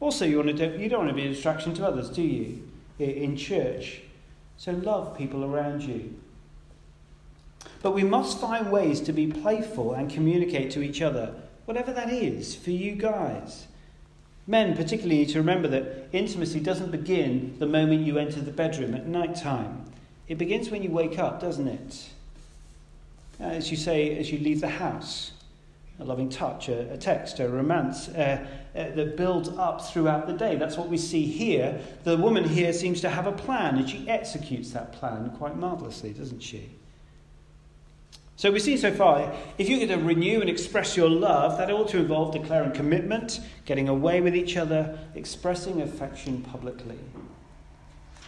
Also, 0.00 0.24
you, 0.24 0.36
want 0.36 0.56
to 0.56 0.76
do, 0.76 0.78
you 0.80 0.88
don't 0.88 1.06
want 1.06 1.10
to 1.10 1.14
be 1.14 1.26
a 1.26 1.32
distraction 1.32 1.74
to 1.74 1.86
others, 1.86 2.10
do 2.10 2.22
you? 2.22 2.62
In 2.98 3.36
church. 3.36 4.02
So 4.56 4.72
love 4.72 5.16
people 5.16 5.44
around 5.44 5.82
you. 5.82 6.14
But 7.82 7.92
we 7.92 8.04
must 8.04 8.40
find 8.40 8.70
ways 8.70 9.00
to 9.02 9.12
be 9.12 9.26
playful 9.26 9.94
and 9.94 10.10
communicate 10.10 10.70
to 10.72 10.82
each 10.82 11.02
other, 11.02 11.34
whatever 11.64 11.92
that 11.92 12.12
is 12.12 12.54
for 12.54 12.70
you 12.70 12.94
guys. 12.94 13.66
Men, 14.46 14.76
particularly, 14.76 15.18
need 15.18 15.30
to 15.30 15.38
remember 15.38 15.68
that 15.68 16.08
intimacy 16.12 16.60
doesn't 16.60 16.90
begin 16.90 17.56
the 17.58 17.66
moment 17.66 18.06
you 18.06 18.18
enter 18.18 18.40
the 18.40 18.50
bedroom 18.52 18.94
at 18.94 19.06
night 19.06 19.34
time. 19.34 19.84
It 20.28 20.38
begins 20.38 20.70
when 20.70 20.82
you 20.82 20.90
wake 20.90 21.18
up, 21.18 21.40
doesn't 21.40 21.68
it? 21.68 22.10
Uh, 23.40 23.44
as 23.44 23.70
you 23.70 23.76
say, 23.76 24.16
as 24.18 24.30
you 24.30 24.38
leave 24.38 24.60
the 24.60 24.68
house. 24.68 25.32
A 26.00 26.04
loving 26.04 26.28
touch, 26.28 26.68
a, 26.68 26.92
a 26.92 26.96
text, 26.96 27.38
a 27.38 27.48
romance 27.48 28.08
uh, 28.08 28.44
uh, 28.74 28.90
that 28.96 29.16
builds 29.16 29.48
up 29.48 29.80
throughout 29.80 30.26
the 30.26 30.32
day. 30.32 30.56
That's 30.56 30.76
what 30.76 30.88
we 30.88 30.98
see 30.98 31.24
here. 31.24 31.80
The 32.02 32.16
woman 32.16 32.42
here 32.48 32.72
seems 32.72 33.00
to 33.02 33.10
have 33.10 33.28
a 33.28 33.32
plan, 33.32 33.78
and 33.78 33.88
she 33.88 34.08
executes 34.08 34.70
that 34.70 34.92
plan 34.92 35.30
quite 35.38 35.56
marvellously, 35.56 36.12
doesn't 36.12 36.40
she? 36.40 36.68
So 38.36 38.50
we've 38.50 38.60
seen 38.60 38.78
so 38.78 38.92
far, 38.92 39.32
if 39.58 39.68
you're 39.68 39.78
going 39.78 39.96
to 39.96 40.04
renew 40.04 40.40
and 40.40 40.50
express 40.50 40.96
your 40.96 41.08
love, 41.08 41.56
that 41.58 41.70
ought 41.70 41.88
to 41.90 41.98
involve 41.98 42.32
declaring 42.32 42.72
commitment, 42.72 43.38
getting 43.64 43.88
away 43.88 44.20
with 44.20 44.34
each 44.34 44.56
other, 44.56 44.98
expressing 45.14 45.82
affection 45.82 46.42
publicly. 46.42 46.98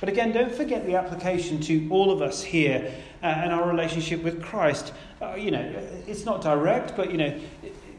But 0.00 0.10
again, 0.10 0.32
don't 0.32 0.54
forget 0.54 0.84
the 0.84 0.94
application 0.94 1.60
to 1.62 1.88
all 1.90 2.10
of 2.10 2.20
us 2.20 2.42
here 2.42 2.92
uh, 3.22 3.26
and 3.26 3.52
our 3.52 3.66
relationship 3.66 4.22
with 4.22 4.42
Christ. 4.42 4.92
Uh, 5.22 5.34
you 5.36 5.50
know, 5.50 5.62
it's 6.06 6.24
not 6.24 6.42
direct, 6.42 6.96
but 6.96 7.10
you 7.10 7.16
know, 7.16 7.40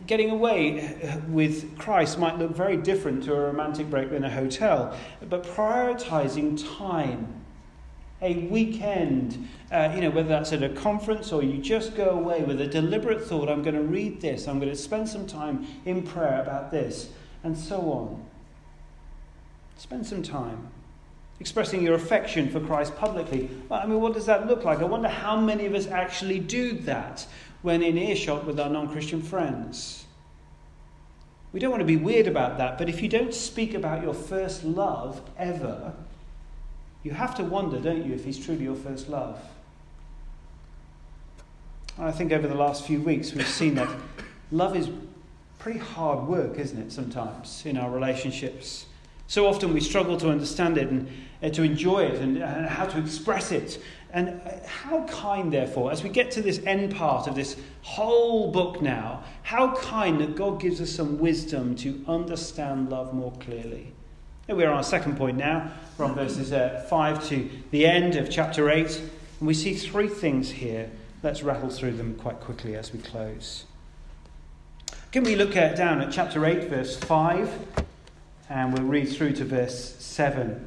getting 0.05 0.29
away 0.29 1.19
with 1.27 1.77
Christ 1.79 2.19
might 2.19 2.37
look 2.37 2.55
very 2.55 2.77
different 2.77 3.23
to 3.23 3.33
a 3.33 3.39
romantic 3.39 3.89
break 3.89 4.11
in 4.11 4.23
a 4.23 4.29
hotel. 4.29 4.95
But 5.27 5.43
prioritizing 5.43 6.77
time, 6.77 7.43
a 8.21 8.35
weekend, 8.47 9.47
uh, 9.71 9.91
you 9.95 10.01
know, 10.01 10.11
whether 10.11 10.29
that's 10.29 10.53
at 10.53 10.61
a 10.61 10.69
conference 10.69 11.31
or 11.31 11.43
you 11.43 11.61
just 11.61 11.95
go 11.95 12.09
away 12.09 12.43
with 12.43 12.61
a 12.61 12.67
deliberate 12.67 13.23
thought, 13.23 13.49
I'm 13.49 13.63
going 13.63 13.75
to 13.75 13.81
read 13.81 14.21
this, 14.21 14.47
I'm 14.47 14.59
going 14.59 14.71
to 14.71 14.77
spend 14.77 15.09
some 15.09 15.25
time 15.25 15.67
in 15.85 16.03
prayer 16.03 16.41
about 16.41 16.69
this, 16.71 17.09
and 17.43 17.57
so 17.57 17.79
on. 17.91 18.23
Spend 19.77 20.07
some 20.07 20.23
time 20.23 20.69
expressing 21.39 21.83
your 21.83 21.95
affection 21.95 22.49
for 22.49 22.59
Christ 22.59 22.95
publicly. 22.95 23.49
Well, 23.69 23.79
I 23.81 23.85
mean, 23.85 24.01
what 24.01 24.13
does 24.13 24.25
that 24.25 24.47
look 24.47 24.63
like? 24.63 24.79
I 24.79 24.85
wonder 24.85 25.07
how 25.09 25.39
many 25.39 25.65
of 25.65 25.73
us 25.73 25.87
actually 25.87 26.39
do 26.39 26.73
that 26.79 27.25
when 27.61 27.83
in 27.83 27.97
earshot 27.97 28.45
with 28.45 28.59
our 28.59 28.69
non 28.69 28.89
Christian 28.89 29.21
friends. 29.21 30.05
We 31.53 31.59
don't 31.59 31.71
want 31.71 31.81
to 31.81 31.85
be 31.85 31.95
weird 31.95 32.27
about 32.27 32.57
that, 32.57 32.77
but 32.77 32.89
if 32.89 33.01
you 33.01 33.09
don't 33.09 33.33
speak 33.33 33.73
about 33.73 34.03
your 34.03 34.13
first 34.13 34.63
love 34.63 35.21
ever, 35.37 35.93
you 37.03 37.11
have 37.11 37.35
to 37.35 37.43
wonder, 37.43 37.79
don't 37.79 38.05
you, 38.05 38.13
if 38.13 38.25
he's 38.25 38.43
truly 38.43 38.63
your 38.63 38.75
first 38.75 39.07
love. 39.07 39.39
I 41.97 42.11
think 42.11 42.31
over 42.31 42.47
the 42.47 42.55
last 42.55 42.85
few 42.85 43.01
weeks 43.01 43.33
we've 43.33 43.47
seen 43.47 43.75
that 43.75 43.89
love 44.51 44.75
is 44.75 44.89
pretty 45.57 45.79
hard 45.79 46.27
work, 46.27 46.59
isn't 46.59 46.77
it, 46.77 46.91
sometimes 46.91 47.65
in 47.65 47.77
our 47.77 47.89
relationships. 47.89 48.85
So 49.27 49.47
often 49.47 49.73
we 49.73 49.81
struggle 49.81 50.17
to 50.17 50.29
understand 50.29 50.77
it 50.77 50.89
and 50.89 51.09
uh, 51.41 51.49
to 51.49 51.63
enjoy 51.63 52.05
it 52.05 52.21
and, 52.21 52.37
how 52.67 52.85
to 52.85 52.99
express 52.99 53.51
it. 53.51 53.81
And 54.11 54.41
uh, 54.41 54.51
how 54.65 55.03
kind, 55.05 55.51
therefore, 55.51 55.91
as 55.91 56.03
we 56.03 56.09
get 56.09 56.31
to 56.31 56.41
this 56.41 56.61
end 56.65 56.95
part 56.95 57.27
of 57.27 57.35
this 57.35 57.57
whole 57.81 58.51
book 58.51 58.81
now, 58.81 59.23
how 59.43 59.75
kind 59.75 60.19
that 60.21 60.35
God 60.35 60.59
gives 60.59 60.81
us 60.81 60.91
some 60.91 61.19
wisdom 61.19 61.75
to 61.77 62.03
understand 62.07 62.89
love 62.89 63.13
more 63.13 63.33
clearly. 63.33 63.93
We're 64.47 64.69
on 64.69 64.77
our 64.77 64.83
second 64.83 65.17
point 65.17 65.37
now, 65.37 65.71
from 65.97 66.15
verses 66.15 66.53
uh, 66.53 66.85
5 66.89 67.27
to 67.29 67.49
the 67.71 67.85
end 67.85 68.15
of 68.15 68.29
chapter 68.29 68.69
8. 68.69 69.01
And 69.39 69.47
we 69.47 69.53
see 69.53 69.73
three 69.73 70.07
things 70.07 70.49
here. 70.49 70.89
Let's 71.21 71.43
rattle 71.43 71.69
through 71.69 71.93
them 71.93 72.15
quite 72.15 72.39
quickly 72.39 72.75
as 72.75 72.93
we 72.93 72.99
close. 72.99 73.65
Can 75.11 75.23
we 75.23 75.35
look 75.35 75.57
at, 75.57 75.75
down 75.75 76.01
at 76.01 76.11
chapter 76.11 76.45
8, 76.45 76.69
verse 76.69 76.95
5? 76.95 77.85
And 78.49 78.73
we'll 78.73 78.87
read 78.87 79.09
through 79.09 79.33
to 79.33 79.43
verse 79.43 79.95
7. 79.99 80.66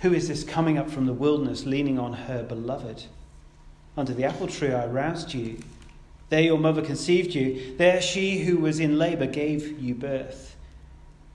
Who 0.00 0.12
is 0.12 0.28
this 0.28 0.44
coming 0.44 0.76
up 0.76 0.90
from 0.90 1.06
the 1.06 1.12
wilderness, 1.12 1.64
leaning 1.64 1.98
on 1.98 2.12
her 2.12 2.42
beloved? 2.42 3.04
Under 3.96 4.12
the 4.12 4.24
apple 4.24 4.46
tree 4.46 4.72
I 4.72 4.86
roused 4.86 5.32
you. 5.32 5.58
There 6.28 6.42
your 6.42 6.58
mother 6.58 6.82
conceived 6.82 7.34
you. 7.34 7.74
There 7.78 8.00
she 8.02 8.40
who 8.40 8.58
was 8.58 8.78
in 8.78 8.98
labor 8.98 9.26
gave 9.26 9.78
you 9.78 9.94
birth. 9.94 10.56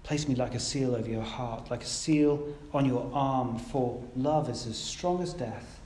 Place 0.04 0.28
me 0.28 0.36
like 0.36 0.54
a 0.54 0.60
seal 0.60 0.96
over 0.96 1.10
your 1.10 1.24
heart, 1.24 1.72
like 1.72 1.84
a 1.84 1.88
seal 1.88 2.54
on 2.74 2.86
your 2.86 3.10
arm, 3.14 3.58
for 3.58 4.04
love 4.16 4.50
is 4.50 4.68
as 4.68 4.78
strong 4.78 5.22
as 5.22 5.34
death, 5.34 5.80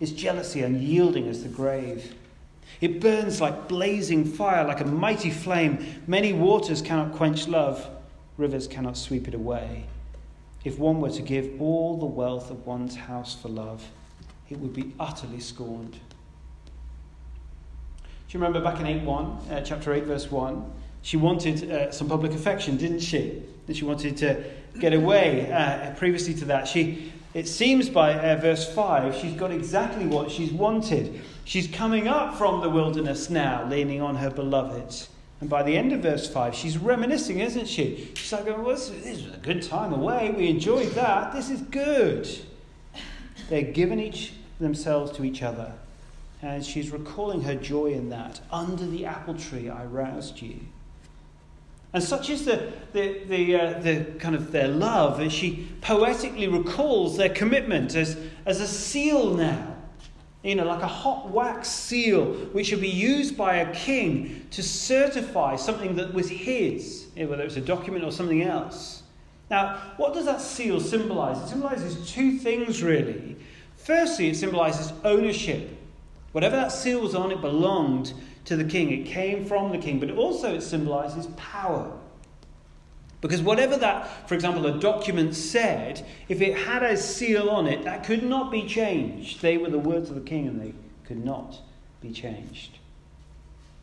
is 0.00 0.12
jealousy 0.12 0.62
unyielding 0.62 1.28
as 1.28 1.42
the 1.42 1.48
grave. 1.48 2.14
It 2.80 3.00
burns 3.00 3.40
like 3.40 3.68
blazing 3.68 4.24
fire, 4.24 4.66
like 4.66 4.80
a 4.80 4.84
mighty 4.84 5.30
flame. 5.30 6.02
Many 6.06 6.32
waters 6.32 6.82
cannot 6.82 7.12
quench 7.12 7.48
love, 7.48 7.88
rivers 8.36 8.66
cannot 8.66 8.96
sweep 8.96 9.28
it 9.28 9.34
away. 9.34 9.86
If 10.66 10.80
one 10.80 11.00
were 11.00 11.10
to 11.10 11.22
give 11.22 11.62
all 11.62 11.96
the 11.96 12.06
wealth 12.06 12.50
of 12.50 12.66
one's 12.66 12.96
house 12.96 13.36
for 13.40 13.48
love, 13.48 13.88
it 14.50 14.58
would 14.58 14.74
be 14.74 14.94
utterly 14.98 15.38
scorned. 15.38 15.92
Do 15.92 15.98
you 18.30 18.40
remember 18.40 18.60
back 18.60 18.80
in 18.80 18.86
8 18.86 19.02
1, 19.04 19.26
uh, 19.26 19.60
chapter 19.60 19.94
8, 19.94 20.02
verse 20.02 20.28
1? 20.28 20.68
She 21.02 21.16
wanted 21.18 21.70
uh, 21.70 21.92
some 21.92 22.08
public 22.08 22.32
affection, 22.32 22.76
didn't 22.76 22.98
she? 22.98 23.44
That 23.68 23.76
she 23.76 23.84
wanted 23.84 24.16
to 24.16 24.42
get 24.80 24.92
away. 24.92 25.52
Uh, 25.52 25.94
previously 25.94 26.34
to 26.34 26.44
that, 26.46 26.66
she, 26.66 27.12
it 27.32 27.46
seems 27.46 27.88
by 27.88 28.14
uh, 28.14 28.34
verse 28.40 28.68
5, 28.74 29.14
she's 29.14 29.34
got 29.34 29.52
exactly 29.52 30.04
what 30.04 30.32
she's 30.32 30.50
wanted. 30.50 31.20
She's 31.44 31.68
coming 31.68 32.08
up 32.08 32.36
from 32.36 32.60
the 32.60 32.70
wilderness 32.70 33.30
now, 33.30 33.64
leaning 33.68 34.02
on 34.02 34.16
her 34.16 34.30
beloved. 34.30 35.06
And 35.40 35.50
by 35.50 35.62
the 35.62 35.76
end 35.76 35.92
of 35.92 36.00
verse 36.00 36.28
5, 36.28 36.54
she's 36.54 36.78
reminiscing, 36.78 37.40
isn't 37.40 37.68
she? 37.68 38.10
She's 38.14 38.32
like, 38.32 38.46
well, 38.46 38.64
this 38.64 38.90
was 38.90 39.34
a 39.34 39.38
good 39.42 39.62
time 39.62 39.92
away. 39.92 40.34
We 40.36 40.48
enjoyed 40.48 40.92
that. 40.92 41.32
This 41.32 41.50
is 41.50 41.60
good. 41.62 42.28
They're 43.50 43.62
giving 43.62 44.00
each 44.00 44.32
themselves 44.58 45.12
to 45.12 45.24
each 45.24 45.42
other. 45.42 45.72
And 46.40 46.64
she's 46.64 46.90
recalling 46.90 47.42
her 47.42 47.54
joy 47.54 47.88
in 47.88 48.08
that. 48.10 48.40
Under 48.50 48.86
the 48.86 49.04
apple 49.04 49.34
tree, 49.34 49.68
I 49.68 49.84
roused 49.84 50.40
you. 50.40 50.60
And 51.92 52.02
such 52.02 52.30
is 52.30 52.44
the, 52.44 52.72
the, 52.92 53.20
the, 53.26 53.56
uh, 53.56 53.78
the 53.80 54.04
kind 54.18 54.34
of 54.34 54.52
their 54.52 54.68
love 54.68 55.20
as 55.20 55.32
she 55.32 55.68
poetically 55.80 56.48
recalls 56.48 57.16
their 57.16 57.30
commitment 57.30 57.94
as, 57.94 58.18
as 58.44 58.60
a 58.60 58.66
seal 58.66 59.34
now 59.34 59.75
you 60.46 60.54
know, 60.54 60.64
like 60.64 60.82
a 60.82 60.86
hot 60.86 61.28
wax 61.28 61.68
seal, 61.68 62.26
which 62.52 62.70
would 62.70 62.80
be 62.80 62.88
used 62.88 63.36
by 63.36 63.56
a 63.56 63.74
king 63.74 64.46
to 64.52 64.62
certify 64.62 65.56
something 65.56 65.96
that 65.96 66.14
was 66.14 66.28
his, 66.28 67.08
whether 67.16 67.42
it's 67.42 67.56
a 67.56 67.60
document 67.60 68.04
or 68.04 68.12
something 68.12 68.42
else. 68.42 69.02
Now, 69.50 69.78
what 69.96 70.14
does 70.14 70.24
that 70.26 70.40
seal 70.40 70.80
symbolize? 70.80 71.42
It 71.42 71.48
symbolizes 71.48 72.10
two 72.10 72.38
things, 72.38 72.82
really. 72.82 73.36
Firstly, 73.76 74.28
it 74.28 74.36
symbolizes 74.36 74.92
ownership. 75.04 75.70
Whatever 76.32 76.56
that 76.56 76.72
seal 76.72 77.00
was 77.00 77.14
on, 77.14 77.32
it 77.32 77.40
belonged 77.40 78.12
to 78.44 78.56
the 78.56 78.64
king, 78.64 78.92
it 78.92 79.06
came 79.06 79.44
from 79.44 79.70
the 79.70 79.78
king, 79.78 79.98
but 79.98 80.10
also 80.12 80.54
it 80.54 80.62
symbolizes 80.62 81.26
power. 81.36 81.92
Because 83.26 83.42
whatever 83.42 83.76
that, 83.78 84.28
for 84.28 84.36
example, 84.36 84.66
a 84.66 84.78
document 84.78 85.34
said, 85.34 86.06
if 86.28 86.40
it 86.40 86.56
had 86.56 86.84
a 86.84 86.96
seal 86.96 87.50
on 87.50 87.66
it, 87.66 87.82
that 87.82 88.04
could 88.04 88.22
not 88.22 88.52
be 88.52 88.64
changed. 88.64 89.42
They 89.42 89.58
were 89.58 89.68
the 89.68 89.80
words 89.80 90.10
of 90.10 90.14
the 90.14 90.20
king 90.20 90.46
and 90.46 90.60
they 90.60 90.74
could 91.04 91.24
not 91.24 91.60
be 92.00 92.12
changed. 92.12 92.78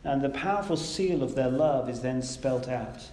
And 0.02 0.22
the 0.22 0.30
powerful 0.30 0.78
seal 0.78 1.22
of 1.22 1.34
their 1.34 1.50
love 1.50 1.90
is 1.90 2.00
then 2.00 2.22
spelt 2.22 2.70
out. 2.70 3.10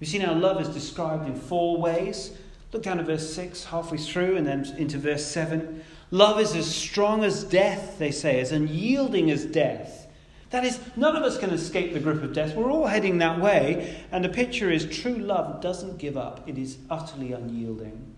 We've 0.00 0.10
seen 0.10 0.22
how 0.22 0.34
love 0.34 0.60
is 0.60 0.68
described 0.68 1.28
in 1.28 1.36
four 1.36 1.76
ways. 1.76 2.32
Look 2.72 2.82
down 2.82 2.98
at 2.98 3.06
verse 3.06 3.32
6, 3.32 3.66
halfway 3.66 3.98
through, 3.98 4.36
and 4.36 4.44
then 4.44 4.66
into 4.78 4.98
verse 4.98 5.24
7. 5.24 5.84
Love 6.10 6.40
is 6.40 6.56
as 6.56 6.66
strong 6.66 7.22
as 7.22 7.44
death, 7.44 7.98
they 8.00 8.10
say, 8.10 8.40
as 8.40 8.50
unyielding 8.50 9.30
as 9.30 9.44
death. 9.44 10.07
That 10.50 10.64
is, 10.64 10.80
none 10.96 11.14
of 11.14 11.22
us 11.22 11.38
can 11.38 11.50
escape 11.50 11.92
the 11.92 12.00
grip 12.00 12.22
of 12.22 12.32
death. 12.32 12.54
We're 12.54 12.70
all 12.70 12.86
heading 12.86 13.18
that 13.18 13.40
way. 13.40 14.02
And 14.10 14.24
the 14.24 14.30
picture 14.30 14.70
is 14.70 14.86
true 14.86 15.16
love 15.16 15.60
doesn't 15.60 15.98
give 15.98 16.16
up, 16.16 16.48
it 16.48 16.56
is 16.56 16.78
utterly 16.88 17.32
unyielding. 17.32 18.14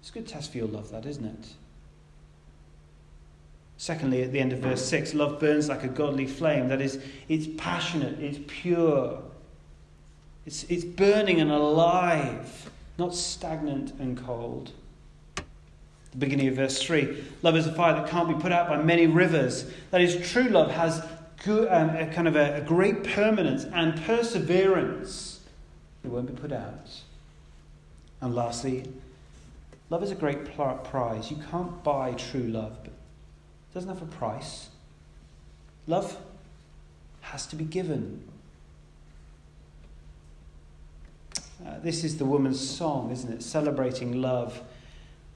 It's 0.00 0.10
a 0.10 0.12
good 0.12 0.28
test 0.28 0.52
for 0.52 0.58
your 0.58 0.66
love, 0.66 0.90
that, 0.90 1.06
isn't 1.06 1.24
it? 1.24 1.48
Secondly, 3.76 4.22
at 4.22 4.32
the 4.32 4.40
end 4.40 4.52
of 4.52 4.58
verse 4.58 4.84
6, 4.84 5.14
love 5.14 5.40
burns 5.40 5.68
like 5.70 5.84
a 5.84 5.88
godly 5.88 6.26
flame. 6.26 6.68
That 6.68 6.82
is, 6.82 7.02
it's 7.28 7.46
passionate, 7.56 8.20
it's 8.20 8.38
pure, 8.46 9.22
it's, 10.44 10.64
it's 10.64 10.84
burning 10.84 11.40
and 11.40 11.50
alive, 11.50 12.70
not 12.98 13.14
stagnant 13.14 13.94
and 13.98 14.18
cold 14.18 14.72
the 16.12 16.18
beginning 16.18 16.48
of 16.48 16.54
verse 16.54 16.82
3. 16.82 17.24
Love 17.42 17.56
is 17.56 17.66
a 17.66 17.72
fire 17.72 17.94
that 17.94 18.08
can't 18.08 18.28
be 18.28 18.34
put 18.34 18.52
out 18.52 18.68
by 18.68 18.82
many 18.82 19.06
rivers. 19.06 19.70
That 19.90 20.00
is, 20.00 20.28
true 20.30 20.48
love 20.48 20.70
has 20.70 21.04
good, 21.44 21.68
um, 21.70 21.90
a 21.90 22.06
kind 22.06 22.26
of 22.26 22.36
a, 22.36 22.56
a 22.56 22.60
great 22.60 23.04
permanence 23.04 23.64
and 23.64 24.00
perseverance. 24.02 25.40
It 26.04 26.08
won't 26.08 26.26
be 26.26 26.40
put 26.40 26.52
out. 26.52 26.88
And 28.20 28.34
lastly, 28.34 28.90
love 29.88 30.02
is 30.02 30.10
a 30.10 30.16
great 30.16 30.44
prize. 30.56 31.30
You 31.30 31.38
can't 31.50 31.82
buy 31.84 32.12
true 32.12 32.42
love, 32.42 32.76
but 32.82 32.90
it 32.90 33.74
doesn't 33.74 33.88
have 33.88 34.02
a 34.02 34.06
price. 34.06 34.68
Love 35.86 36.16
has 37.20 37.46
to 37.46 37.56
be 37.56 37.64
given. 37.64 38.22
Uh, 41.64 41.78
this 41.82 42.04
is 42.04 42.16
the 42.16 42.24
woman's 42.24 42.60
song, 42.60 43.10
isn't 43.10 43.32
it? 43.32 43.42
Celebrating 43.42 44.20
love 44.20 44.60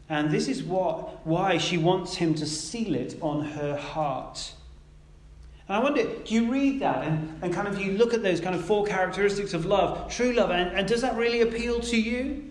and 0.09 0.31
this 0.31 0.49
is 0.49 0.63
what, 0.63 1.27
why 1.27 1.59
she 1.59 1.79
wants 1.79 2.17
him 2.17 2.35
to 2.35 2.47
seal 2.47 2.95
it 2.95 3.17
on 3.21 3.45
her 3.45 3.77
heart. 3.77 4.53
And 5.67 5.79
I 5.79 5.81
wonder, 5.81 6.05
do 6.05 6.35
you 6.35 6.53
read 6.53 6.81
that 6.81 7.07
and, 7.07 7.39
and 7.43 7.55
kind 7.55 7.67
of 7.67 7.81
you 7.81 7.93
look 7.93 8.13
at 8.13 8.23
those 8.23 8.41
kind 8.41 8.55
of 8.55 8.65
four 8.65 8.85
characteristics 8.85 9.55
of 9.55 9.65
love, 9.65 10.13
true 10.13 10.33
love, 10.33 10.51
and, 10.51 10.77
and 10.77 10.87
does 10.87 11.01
that 11.01 11.17
really 11.17 11.41
appeal 11.41 11.81
to 11.81 12.01
you? 12.01 12.51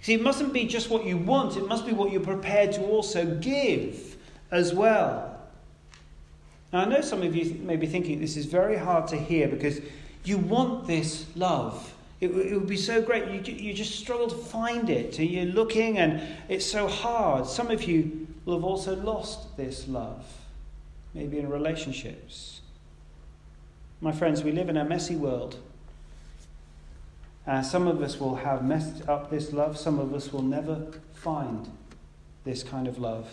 See, 0.00 0.14
it 0.14 0.22
mustn't 0.22 0.52
be 0.52 0.66
just 0.66 0.90
what 0.90 1.04
you 1.04 1.16
want, 1.16 1.56
it 1.56 1.66
must 1.66 1.86
be 1.86 1.92
what 1.92 2.12
you're 2.12 2.20
prepared 2.20 2.72
to 2.74 2.82
also 2.82 3.36
give 3.36 4.16
as 4.50 4.72
well. 4.72 5.40
Now, 6.72 6.80
I 6.80 6.84
know 6.84 7.00
some 7.00 7.22
of 7.22 7.34
you 7.34 7.54
may 7.62 7.76
be 7.76 7.86
thinking 7.86 8.20
this 8.20 8.36
is 8.36 8.46
very 8.46 8.76
hard 8.76 9.08
to 9.08 9.16
hear 9.16 9.48
because 9.48 9.80
you 10.24 10.38
want 10.38 10.86
this 10.86 11.26
love. 11.34 11.93
It, 12.24 12.30
it 12.30 12.54
would 12.54 12.66
be 12.66 12.76
so 12.76 13.02
great. 13.02 13.26
You, 13.28 13.54
you 13.54 13.74
just 13.74 13.96
struggle 13.96 14.28
to 14.28 14.34
find 14.36 14.88
it. 14.88 15.18
And 15.18 15.28
You're 15.28 15.44
looking 15.44 15.98
and 15.98 16.22
it's 16.48 16.64
so 16.64 16.88
hard. 16.88 17.46
Some 17.46 17.70
of 17.70 17.84
you 17.84 18.26
will 18.44 18.54
have 18.54 18.64
also 18.64 18.96
lost 18.96 19.56
this 19.58 19.86
love, 19.86 20.24
maybe 21.12 21.38
in 21.38 21.50
relationships. 21.50 22.62
My 24.00 24.12
friends, 24.12 24.42
we 24.42 24.52
live 24.52 24.70
in 24.70 24.76
a 24.78 24.84
messy 24.84 25.16
world. 25.16 25.56
Uh, 27.46 27.60
some 27.60 27.86
of 27.86 28.00
us 28.00 28.18
will 28.18 28.36
have 28.36 28.64
messed 28.64 29.06
up 29.06 29.30
this 29.30 29.52
love, 29.52 29.76
some 29.76 29.98
of 29.98 30.14
us 30.14 30.32
will 30.32 30.42
never 30.42 30.86
find 31.12 31.70
this 32.44 32.62
kind 32.62 32.88
of 32.88 32.98
love. 32.98 33.28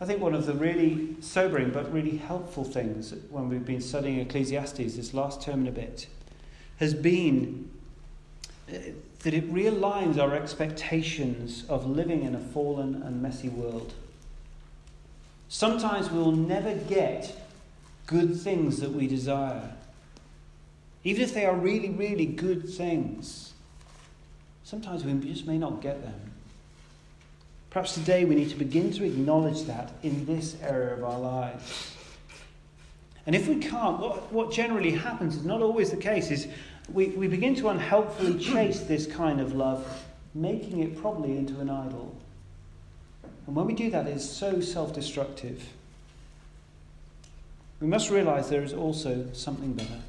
I 0.00 0.04
think 0.04 0.20
one 0.20 0.34
of 0.34 0.46
the 0.46 0.54
really 0.54 1.16
sobering 1.20 1.70
but 1.70 1.92
really 1.92 2.16
helpful 2.16 2.64
things 2.64 3.14
when 3.30 3.48
we've 3.48 3.64
been 3.64 3.80
studying 3.80 4.18
Ecclesiastes 4.18 4.96
this 4.96 5.14
last 5.14 5.42
term 5.42 5.60
and 5.60 5.68
a 5.68 5.72
bit 5.72 6.08
has 6.78 6.94
been 6.94 7.70
uh, 8.68 8.78
that 9.20 9.34
it 9.34 9.52
realigns 9.52 10.18
our 10.18 10.34
expectations 10.34 11.64
of 11.68 11.86
living 11.86 12.24
in 12.24 12.34
a 12.34 12.40
fallen 12.40 13.02
and 13.02 13.22
messy 13.22 13.48
world. 13.48 13.94
Sometimes 15.48 16.10
we'll 16.10 16.32
never 16.32 16.74
get 16.74 17.34
good 18.06 18.38
things 18.38 18.80
that 18.80 18.90
we 18.90 19.06
desire, 19.06 19.72
even 21.04 21.22
if 21.22 21.32
they 21.32 21.46
are 21.46 21.54
really, 21.54 21.90
really 21.90 22.26
good 22.26 22.68
things. 22.68 23.52
Sometimes 24.64 25.04
we 25.04 25.12
just 25.12 25.46
may 25.46 25.58
not 25.58 25.80
get 25.80 26.02
them. 26.02 26.32
Perhaps 27.70 27.94
today 27.94 28.24
we 28.24 28.34
need 28.34 28.50
to 28.50 28.56
begin 28.56 28.92
to 28.92 29.04
acknowledge 29.04 29.62
that 29.62 29.92
in 30.02 30.26
this 30.26 30.56
area 30.62 30.94
of 30.94 31.02
our 31.02 31.18
lives. 31.18 31.93
And 33.26 33.34
if 33.34 33.48
we 33.48 33.56
can't, 33.56 33.98
what, 33.98 34.32
what 34.32 34.52
generally 34.52 34.90
happens 34.90 35.36
is 35.36 35.44
not 35.44 35.62
always 35.62 35.90
the 35.90 35.96
case, 35.96 36.30
is 36.30 36.46
we, 36.92 37.08
we 37.08 37.26
begin 37.26 37.54
to 37.56 37.68
unhelpfully 37.68 38.38
chase 38.38 38.80
this 38.80 39.06
kind 39.06 39.40
of 39.40 39.54
love, 39.54 40.04
making 40.34 40.80
it 40.80 41.00
probably 41.00 41.36
into 41.36 41.60
an 41.60 41.70
idol. 41.70 42.14
And 43.46 43.56
when 43.56 43.66
we 43.66 43.74
do 43.74 43.90
that, 43.90 44.06
it's 44.06 44.24
so 44.24 44.60
self 44.60 44.92
destructive. 44.94 45.66
We 47.80 47.86
must 47.86 48.10
realize 48.10 48.48
there 48.48 48.62
is 48.62 48.72
also 48.72 49.26
something 49.32 49.72
better. 49.72 50.00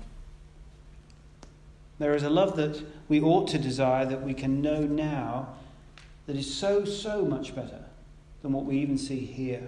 There 1.99 2.15
is 2.15 2.23
a 2.23 2.29
love 2.29 2.55
that 2.57 2.81
we 3.07 3.21
ought 3.21 3.47
to 3.49 3.57
desire 3.57 4.05
that 4.05 4.21
we 4.21 4.33
can 4.33 4.61
know 4.61 4.81
now 4.81 5.55
that 6.27 6.35
is 6.35 6.53
so, 6.53 6.85
so 6.85 7.23
much 7.23 7.55
better 7.55 7.83
than 8.41 8.51
what 8.51 8.65
we 8.65 8.77
even 8.77 8.97
see 8.97 9.19
here. 9.19 9.67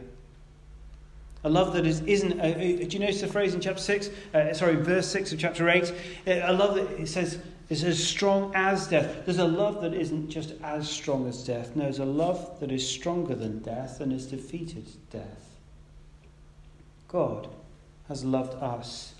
A 1.47 1.49
love 1.49 1.71
that 1.75 1.85
is, 1.87 2.01
isn't. 2.01 2.41
Uh, 2.41 2.43
uh, 2.43 2.53
do 2.53 2.87
you 2.89 2.99
notice 2.99 3.21
the 3.21 3.27
phrase 3.27 3.53
in 3.53 3.61
chapter 3.61 3.81
6? 3.81 4.09
Uh, 4.33 4.53
sorry, 4.53 4.75
verse 4.75 5.07
6 5.07 5.31
of 5.31 5.39
chapter 5.39 5.69
8? 5.69 5.93
Uh, 6.27 6.31
a 6.43 6.51
love 6.51 6.75
that 6.75 6.91
it 6.99 7.07
says 7.07 7.39
is 7.69 7.85
as 7.85 8.05
strong 8.05 8.51
as 8.53 8.85
death. 8.89 9.23
There's 9.23 9.37
a 9.37 9.47
love 9.47 9.81
that 9.81 9.93
isn't 9.93 10.29
just 10.29 10.55
as 10.61 10.89
strong 10.89 11.25
as 11.25 11.45
death. 11.45 11.73
No, 11.73 11.87
a 11.87 12.03
love 12.03 12.59
that 12.59 12.69
is 12.69 12.85
stronger 12.85 13.33
than 13.33 13.59
death 13.59 14.01
and 14.01 14.11
has 14.11 14.25
defeated 14.25 14.87
death. 15.09 15.55
God 17.07 17.47
has 18.09 18.25
loved 18.25 18.61
us, 18.61 19.13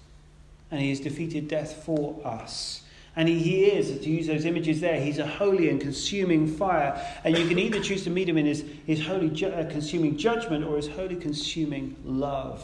and 0.69 0.81
He 0.81 0.89
has 0.89 0.99
defeated 0.99 1.47
death 1.47 1.81
for 1.85 2.19
us. 2.25 2.81
And 3.17 3.27
he, 3.27 3.39
he 3.39 3.65
is, 3.65 3.99
to 3.99 4.09
use 4.09 4.27
those 4.27 4.45
images 4.45 4.79
there, 4.79 5.01
he's 5.01 5.17
a 5.17 5.25
holy 5.25 5.69
and 5.69 5.81
consuming 5.81 6.47
fire. 6.47 7.03
And 7.23 7.35
you 7.35 7.47
can 7.47 7.57
either 7.57 7.81
choose 7.81 8.03
to 8.03 8.11
meet 8.11 8.29
him 8.29 8.37
in 8.37 8.45
his, 8.45 8.63
his 8.85 9.05
holy 9.05 9.31
ju- 9.31 9.47
uh, 9.47 9.67
consuming 9.69 10.17
judgment 10.17 10.63
or 10.63 10.77
his 10.77 10.87
holy 10.87 11.15
consuming 11.15 11.95
love 12.05 12.63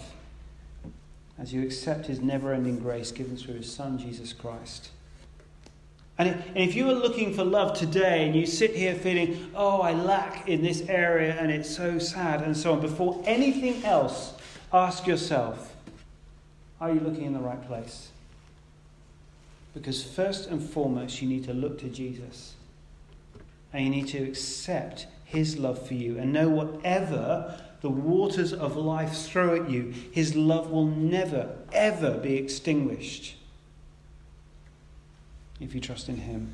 as 1.39 1.51
you 1.51 1.63
accept 1.63 2.05
his 2.05 2.21
never 2.21 2.53
ending 2.53 2.77
grace 2.77 3.11
given 3.11 3.35
through 3.35 3.55
his 3.55 3.73
Son, 3.73 3.97
Jesus 3.97 4.31
Christ. 4.31 4.91
And 6.19 6.43
if 6.53 6.75
you 6.75 6.87
are 6.87 6.93
looking 6.93 7.33
for 7.33 7.43
love 7.43 7.75
today 7.75 8.27
and 8.27 8.35
you 8.35 8.45
sit 8.45 8.75
here 8.75 8.93
feeling, 8.93 9.49
oh, 9.55 9.81
I 9.81 9.93
lack 9.93 10.47
in 10.47 10.61
this 10.61 10.87
area 10.87 11.33
and 11.33 11.51
it's 11.51 11.75
so 11.75 11.97
sad 11.97 12.43
and 12.43 12.55
so 12.55 12.73
on, 12.73 12.79
before 12.79 13.23
anything 13.25 13.83
else, 13.83 14.35
ask 14.71 15.07
yourself, 15.07 15.75
are 16.79 16.93
you 16.93 16.99
looking 16.99 17.25
in 17.25 17.33
the 17.33 17.39
right 17.39 17.65
place? 17.65 18.09
Because 19.73 20.03
first 20.03 20.49
and 20.49 20.61
foremost, 20.61 21.21
you 21.21 21.27
need 21.27 21.43
to 21.45 21.53
look 21.53 21.79
to 21.79 21.89
Jesus. 21.89 22.55
And 23.71 23.83
you 23.83 23.89
need 23.89 24.07
to 24.09 24.19
accept 24.19 25.07
his 25.25 25.57
love 25.57 25.87
for 25.87 25.95
you 25.95 26.19
and 26.19 26.31
know 26.31 26.47
whatever 26.47 27.59
the 27.81 27.89
waters 27.89 28.53
of 28.53 28.77
life 28.77 29.13
throw 29.13 29.61
at 29.61 29.69
you, 29.69 29.93
his 30.11 30.35
love 30.35 30.71
will 30.71 30.85
never, 30.85 31.57
ever 31.73 32.17
be 32.17 32.35
extinguished 32.35 33.35
if 35.59 35.73
you 35.73 35.81
trust 35.81 36.07
in 36.07 36.17
him. 36.17 36.49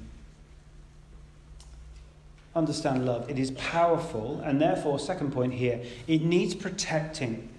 Understand 2.55 3.05
love. 3.05 3.29
It 3.29 3.37
is 3.37 3.51
powerful, 3.51 4.41
and 4.43 4.59
therefore, 4.59 4.97
second 4.97 5.31
point 5.31 5.53
here, 5.53 5.81
it 6.07 6.23
needs 6.23 6.55
protecting. 6.55 7.49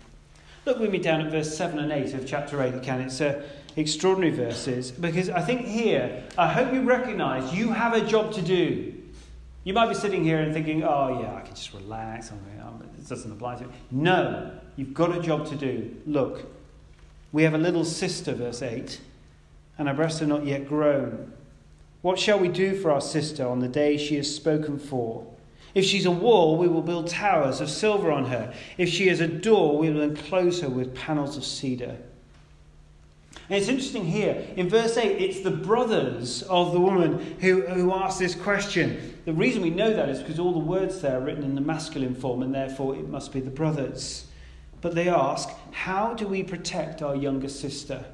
Look 0.66 0.78
with 0.78 0.90
me 0.90 0.98
down 0.98 1.20
at 1.20 1.30
verse 1.30 1.56
7 1.56 1.78
and 1.78 1.92
8 1.92 2.14
of 2.14 2.26
chapter 2.26 2.60
8 2.60 2.74
again. 2.74 3.00
It's 3.00 3.20
a 3.20 3.44
extraordinary 3.80 4.34
verses 4.34 4.90
because 4.90 5.28
I 5.30 5.40
think 5.40 5.66
here, 5.66 6.24
I 6.38 6.48
hope 6.48 6.72
you 6.72 6.82
recognize 6.82 7.54
you 7.54 7.72
have 7.72 7.94
a 7.94 8.00
job 8.00 8.32
to 8.34 8.42
do. 8.42 8.94
You 9.64 9.74
might 9.74 9.88
be 9.88 9.94
sitting 9.94 10.24
here 10.24 10.38
and 10.38 10.54
thinking, 10.54 10.84
oh, 10.84 11.20
yeah, 11.20 11.34
I 11.34 11.40
can 11.42 11.54
just 11.54 11.72
relax. 11.74 12.30
It 12.30 13.08
doesn't 13.08 13.30
apply 13.30 13.56
to 13.56 13.64
me. 13.64 13.72
No, 13.90 14.52
you've 14.76 14.94
got 14.94 15.16
a 15.16 15.20
job 15.20 15.46
to 15.48 15.56
do. 15.56 15.96
Look, 16.06 16.46
we 17.32 17.42
have 17.42 17.54
a 17.54 17.58
little 17.58 17.84
sister, 17.84 18.32
verse 18.32 18.62
8, 18.62 19.00
and 19.78 19.88
her 19.88 19.94
breasts 19.94 20.22
are 20.22 20.26
not 20.26 20.46
yet 20.46 20.66
grown. 20.66 21.32
What 22.02 22.18
shall 22.18 22.38
we 22.38 22.48
do 22.48 22.74
for 22.74 22.90
our 22.90 23.00
sister 23.02 23.46
on 23.46 23.60
the 23.60 23.68
day 23.68 23.98
she 23.98 24.16
is 24.16 24.34
spoken 24.34 24.78
for? 24.78 25.26
If 25.74 25.84
she's 25.84 26.06
a 26.06 26.10
wall, 26.10 26.56
we 26.56 26.66
will 26.66 26.82
build 26.82 27.08
towers 27.08 27.60
of 27.60 27.70
silver 27.70 28.10
on 28.10 28.24
her. 28.24 28.52
If 28.78 28.88
she 28.88 29.08
is 29.08 29.20
a 29.20 29.28
door, 29.28 29.76
we 29.78 29.90
will 29.90 30.00
enclose 30.00 30.62
her 30.62 30.68
with 30.68 30.94
panels 30.94 31.36
of 31.36 31.44
cedar. 31.44 31.98
And 33.50 33.58
it's 33.58 33.68
interesting 33.68 34.04
here, 34.04 34.46
in 34.54 34.68
verse 34.68 34.96
8, 34.96 35.20
it's 35.20 35.40
the 35.40 35.50
brothers 35.50 36.42
of 36.42 36.72
the 36.72 36.78
woman 36.78 37.36
who, 37.40 37.62
who 37.62 37.92
ask 37.92 38.16
this 38.16 38.36
question. 38.36 39.18
The 39.24 39.32
reason 39.32 39.60
we 39.60 39.70
know 39.70 39.92
that 39.92 40.08
is 40.08 40.20
because 40.20 40.38
all 40.38 40.52
the 40.52 40.60
words 40.60 41.00
there 41.00 41.18
are 41.18 41.20
written 41.20 41.42
in 41.42 41.56
the 41.56 41.60
masculine 41.60 42.14
form, 42.14 42.44
and 42.44 42.54
therefore 42.54 42.94
it 42.94 43.08
must 43.08 43.32
be 43.32 43.40
the 43.40 43.50
brothers. 43.50 44.28
But 44.80 44.94
they 44.94 45.08
ask, 45.08 45.48
How 45.72 46.14
do 46.14 46.28
we 46.28 46.44
protect 46.44 47.02
our 47.02 47.16
younger 47.16 47.48
sister? 47.48 48.04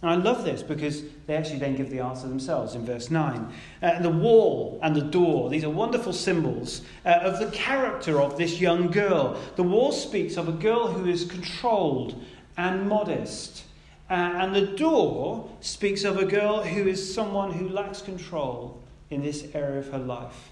And 0.00 0.10
I 0.12 0.14
love 0.14 0.44
this 0.44 0.62
because 0.62 1.02
they 1.26 1.34
actually 1.34 1.58
then 1.58 1.74
give 1.74 1.90
the 1.90 1.98
answer 1.98 2.28
themselves 2.28 2.76
in 2.76 2.86
verse 2.86 3.10
9. 3.10 3.52
Uh, 3.82 4.00
the 4.00 4.10
wall 4.10 4.78
and 4.80 4.94
the 4.94 5.02
door, 5.02 5.50
these 5.50 5.64
are 5.64 5.70
wonderful 5.70 6.12
symbols 6.12 6.82
uh, 7.04 7.18
of 7.22 7.40
the 7.40 7.50
character 7.50 8.20
of 8.20 8.38
this 8.38 8.60
young 8.60 8.92
girl. 8.92 9.40
The 9.56 9.64
wall 9.64 9.90
speaks 9.90 10.36
of 10.36 10.48
a 10.48 10.52
girl 10.52 10.86
who 10.86 11.10
is 11.10 11.24
controlled 11.24 12.14
and 12.56 12.88
modest. 12.88 13.64
Uh, 14.10 14.14
and 14.14 14.54
the 14.54 14.66
door 14.66 15.48
speaks 15.60 16.02
of 16.02 16.18
a 16.18 16.24
girl 16.24 16.64
who 16.64 16.88
is 16.88 17.14
someone 17.14 17.52
who 17.52 17.68
lacks 17.68 18.02
control 18.02 18.82
in 19.08 19.22
this 19.22 19.46
area 19.54 19.78
of 19.78 19.88
her 19.92 19.98
life. 19.98 20.50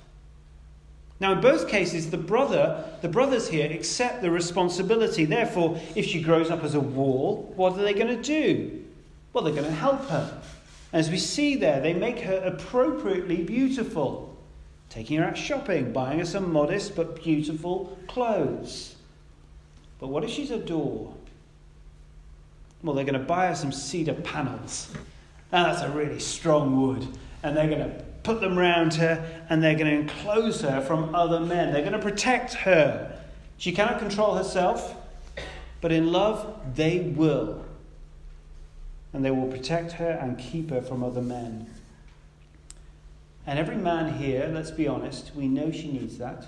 Now, 1.19 1.33
in 1.33 1.41
both 1.41 1.67
cases, 1.67 2.11
the 2.11 2.17
brother, 2.17 2.85
the 3.03 3.09
brothers 3.09 3.49
here 3.49 3.69
accept 3.73 4.23
the 4.23 4.31
responsibility. 4.31 5.25
Therefore, 5.25 5.81
if 5.97 6.07
she 6.07 6.23
grows 6.23 6.51
up 6.51 6.63
as 6.63 6.77
a 6.77 6.81
wall, 6.81 7.53
what 7.57 7.73
are 7.73 7.83
they 7.83 7.95
going 7.95 8.17
to 8.17 8.23
do? 8.23 8.85
Well, 9.33 9.43
they're 9.43 9.53
going 9.53 9.65
to 9.65 9.73
help 9.73 10.09
her. 10.09 10.41
As 10.93 11.11
we 11.11 11.19
see 11.19 11.57
there, 11.57 11.81
they 11.81 11.93
make 11.93 12.21
her 12.21 12.37
appropriately 12.37 13.43
beautiful, 13.43 14.37
taking 14.89 15.19
her 15.19 15.25
out 15.25 15.37
shopping, 15.37 15.93
buying 15.93 16.21
her 16.21 16.25
some 16.25 16.53
modest 16.53 16.95
but 16.95 17.21
beautiful 17.23 17.99
clothes. 18.07 18.95
But 19.99 20.09
what 20.09 20.23
if 20.23 20.31
she's 20.31 20.53
a 20.53 20.59
door? 20.59 21.13
Well, 22.83 22.95
they're 22.95 23.05
going 23.05 23.21
to 23.21 23.27
buy 23.27 23.49
her 23.49 23.55
some 23.55 23.73
cedar 23.73 24.15
panels. 24.15 24.93
Now, 25.53 25.65
that's 25.65 25.83
a 25.83 25.91
really 25.91 26.21
strong 26.21 26.81
wood. 26.81 27.07
And 27.43 27.57
they're 27.57 27.69
going 27.69 27.81
to 27.81 28.05
put 28.23 28.41
them 28.41 28.59
round 28.59 28.95
her 28.95 29.45
and 29.49 29.63
they're 29.63 29.75
going 29.75 29.87
to 29.87 30.01
enclose 30.01 30.61
her 30.61 30.81
from 30.81 31.15
other 31.15 31.41
men. 31.41 31.73
They're 31.73 31.83
going 31.83 31.93
to 31.93 31.99
protect 31.99 32.55
her. 32.55 33.19
She 33.57 33.73
cannot 33.73 33.99
control 33.99 34.35
herself, 34.35 34.95
but 35.81 35.91
in 35.93 36.13
love, 36.13 36.61
they 36.75 37.01
will. 37.01 37.65
And 39.13 39.25
they 39.25 39.31
will 39.31 39.49
protect 39.49 39.93
her 39.93 40.11
and 40.11 40.39
keep 40.39 40.71
her 40.71 40.83
from 40.83 41.03
other 41.03 41.23
men. 41.23 41.69
And 43.47 43.59
every 43.59 43.77
man 43.77 44.19
here, 44.19 44.51
let's 44.53 44.71
be 44.71 44.87
honest, 44.87 45.35
we 45.35 45.49
know 45.49 45.73
she 45.73 45.91
needs 45.91 46.19
that. 46.19 46.47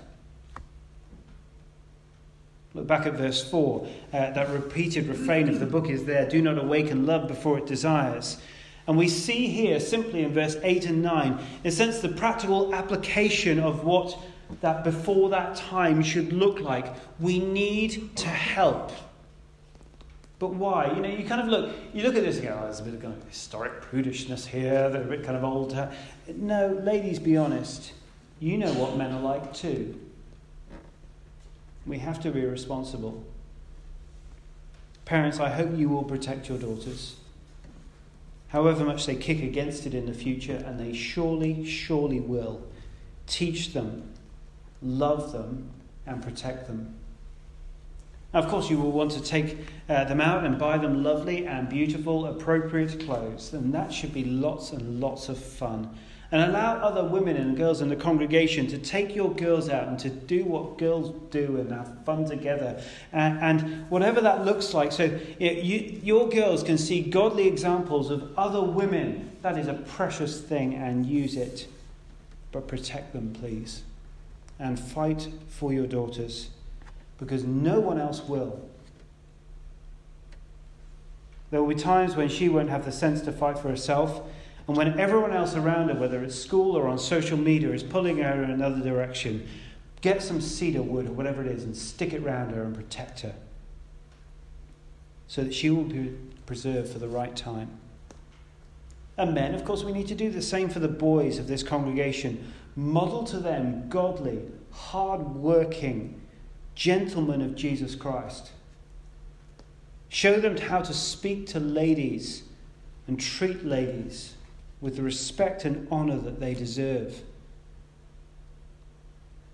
Look 2.73 2.87
back 2.87 3.05
at 3.05 3.13
verse 3.13 3.47
4. 3.49 3.87
Uh, 4.13 4.31
that 4.31 4.49
repeated 4.49 5.07
refrain 5.07 5.49
of 5.49 5.59
the 5.59 5.65
book 5.65 5.89
is 5.89 6.05
there 6.05 6.27
do 6.27 6.41
not 6.41 6.57
awaken 6.57 7.05
love 7.05 7.27
before 7.27 7.57
it 7.57 7.65
desires. 7.65 8.37
And 8.87 8.97
we 8.97 9.07
see 9.07 9.47
here, 9.47 9.79
simply 9.79 10.23
in 10.23 10.33
verse 10.33 10.55
8 10.63 10.87
and 10.87 11.01
9, 11.01 11.31
in 11.63 11.67
a 11.67 11.71
sense, 11.71 11.99
the 11.99 12.09
practical 12.09 12.73
application 12.73 13.59
of 13.59 13.83
what 13.83 14.17
that 14.61 14.83
before 14.83 15.29
that 15.29 15.55
time 15.55 16.01
should 16.01 16.33
look 16.33 16.59
like. 16.59 16.93
We 17.19 17.39
need 17.39 18.17
to 18.17 18.27
help. 18.27 18.91
But 20.39 20.55
why? 20.55 20.91
You 20.91 21.01
know, 21.01 21.09
you 21.09 21.25
kind 21.25 21.41
of 21.41 21.47
look, 21.47 21.75
you 21.93 22.03
look 22.03 22.15
at 22.15 22.23
this 22.23 22.37
and 22.37 22.47
go, 22.47 22.57
oh, 22.59 22.63
there's 22.63 22.79
a 22.79 22.83
bit 22.83 22.95
of 22.95 23.01
kind 23.01 23.13
of 23.13 23.27
historic 23.29 23.81
prudishness 23.83 24.45
here, 24.45 24.89
they're 24.89 25.03
a 25.03 25.05
bit 25.05 25.23
kind 25.23 25.37
of 25.37 25.43
old. 25.43 25.77
No, 26.35 26.79
ladies, 26.83 27.19
be 27.19 27.37
honest. 27.37 27.93
You 28.39 28.57
know 28.57 28.73
what 28.73 28.97
men 28.97 29.11
are 29.11 29.21
like 29.21 29.53
too. 29.53 29.99
We 31.85 31.99
have 31.99 32.21
to 32.21 32.31
be 32.31 32.45
responsible. 32.45 33.23
Parents, 35.05 35.39
I 35.39 35.49
hope 35.49 35.77
you 35.77 35.89
will 35.89 36.03
protect 36.03 36.47
your 36.47 36.57
daughters. 36.57 37.15
However 38.49 38.83
much 38.83 39.05
they 39.05 39.15
kick 39.15 39.41
against 39.41 39.85
it 39.85 39.93
in 39.93 40.05
the 40.05 40.13
future, 40.13 40.61
and 40.65 40.79
they 40.79 40.93
surely, 40.93 41.65
surely 41.65 42.19
will. 42.19 42.61
Teach 43.25 43.73
them, 43.73 44.11
love 44.81 45.31
them, 45.31 45.69
and 46.05 46.21
protect 46.21 46.67
them. 46.67 46.95
Now, 48.33 48.39
of 48.39 48.47
course, 48.47 48.69
you 48.69 48.77
will 48.77 48.91
want 48.91 49.11
to 49.11 49.21
take 49.21 49.57
uh, 49.89 50.05
them 50.05 50.21
out 50.21 50.45
and 50.45 50.57
buy 50.57 50.77
them 50.77 51.03
lovely 51.03 51.45
and 51.45 51.67
beautiful, 51.67 52.25
appropriate 52.25 52.99
clothes, 53.05 53.53
and 53.53 53.73
that 53.73 53.91
should 53.91 54.13
be 54.13 54.23
lots 54.23 54.71
and 54.71 55.01
lots 55.01 55.29
of 55.29 55.37
fun 55.37 55.97
and 56.31 56.41
allow 56.49 56.77
other 56.77 57.03
women 57.03 57.35
and 57.35 57.57
girls 57.57 57.81
in 57.81 57.89
the 57.89 57.95
congregation 57.95 58.65
to 58.67 58.77
take 58.77 59.13
your 59.15 59.33
girls 59.33 59.67
out 59.69 59.87
and 59.89 59.99
to 59.99 60.09
do 60.09 60.45
what 60.45 60.77
girls 60.77 61.13
do 61.29 61.57
and 61.57 61.71
have 61.71 62.05
fun 62.05 62.23
together. 62.25 62.81
And, 63.11 63.39
and 63.39 63.89
whatever 63.89 64.21
that 64.21 64.45
looks 64.45 64.73
like. 64.73 64.93
So 64.93 65.19
you, 65.39 65.99
your 66.01 66.29
girls 66.29 66.63
can 66.63 66.77
see 66.77 67.01
godly 67.01 67.47
examples 67.47 68.09
of 68.09 68.31
other 68.37 68.61
women. 68.61 69.31
That 69.41 69.57
is 69.57 69.67
a 69.67 69.73
precious 69.73 70.39
thing 70.39 70.73
and 70.73 71.05
use 71.05 71.35
it. 71.35 71.67
But 72.53 72.67
protect 72.67 73.11
them, 73.11 73.33
please. 73.33 73.83
and 74.61 74.79
fight 74.79 75.27
for 75.49 75.73
your 75.73 75.87
daughters, 75.87 76.51
because 77.17 77.43
no 77.43 77.79
one 77.79 77.99
else 77.99 78.21
will. 78.21 78.61
There 81.49 81.61
will 81.61 81.73
be 81.73 81.81
times 81.81 82.15
when 82.15 82.29
she 82.29 82.47
won't 82.47 82.69
have 82.69 82.85
the 82.85 82.91
sense 82.91 83.21
to 83.21 83.31
fight 83.31 83.57
for 83.57 83.69
herself, 83.69 84.21
and 84.67 84.77
when 84.77 84.99
everyone 84.99 85.33
else 85.33 85.55
around 85.55 85.89
her, 85.89 85.95
whether 85.95 86.23
it's 86.23 86.35
school 86.35 86.77
or 86.77 86.87
on 86.87 86.97
social 86.97 87.37
media, 87.37 87.71
is 87.71 87.83
pulling 87.83 88.17
her 88.17 88.43
in 88.43 88.51
another 88.51 88.81
direction, 88.81 89.47
get 90.01 90.21
some 90.21 90.41
cedar 90.41 90.81
wood 90.81 91.07
or 91.07 91.11
whatever 91.11 91.41
it 91.41 91.47
is 91.47 91.63
and 91.63 91.75
stick 91.75 92.13
it 92.13 92.21
round 92.23 92.51
her 92.51 92.63
and 92.63 92.75
protect 92.75 93.21
her 93.21 93.33
so 95.27 95.43
that 95.43 95.53
she 95.53 95.69
will 95.69 95.83
be 95.83 96.13
preserved 96.45 96.91
for 96.91 96.99
the 96.99 97.07
right 97.07 97.35
time. 97.35 97.69
And 99.17 99.33
men, 99.33 99.55
of 99.55 99.63
course, 99.63 99.83
we 99.83 99.93
need 99.93 100.07
to 100.07 100.15
do 100.15 100.29
the 100.29 100.41
same 100.41 100.67
for 100.69 100.79
the 100.79 100.87
boys 100.87 101.37
of 101.37 101.47
this 101.47 101.63
congregation. 101.63 102.51
Model 102.75 103.23
to 103.25 103.37
them 103.37 103.87
godly, 103.87 104.41
hard 104.71 105.21
working 105.35 106.21
gentlemen 106.75 107.41
of 107.41 107.55
Jesus 107.55 107.95
Christ. 107.95 108.51
Show 110.09 110.39
them 110.39 110.57
how 110.57 110.81
to 110.81 110.93
speak 110.93 111.47
to 111.47 111.59
ladies 111.59 112.43
and 113.07 113.19
treat 113.19 113.65
ladies 113.65 114.33
with 114.81 114.95
the 114.95 115.03
respect 115.03 115.63
and 115.63 115.87
honour 115.91 116.17
that 116.17 116.39
they 116.39 116.53
deserve. 116.53 117.21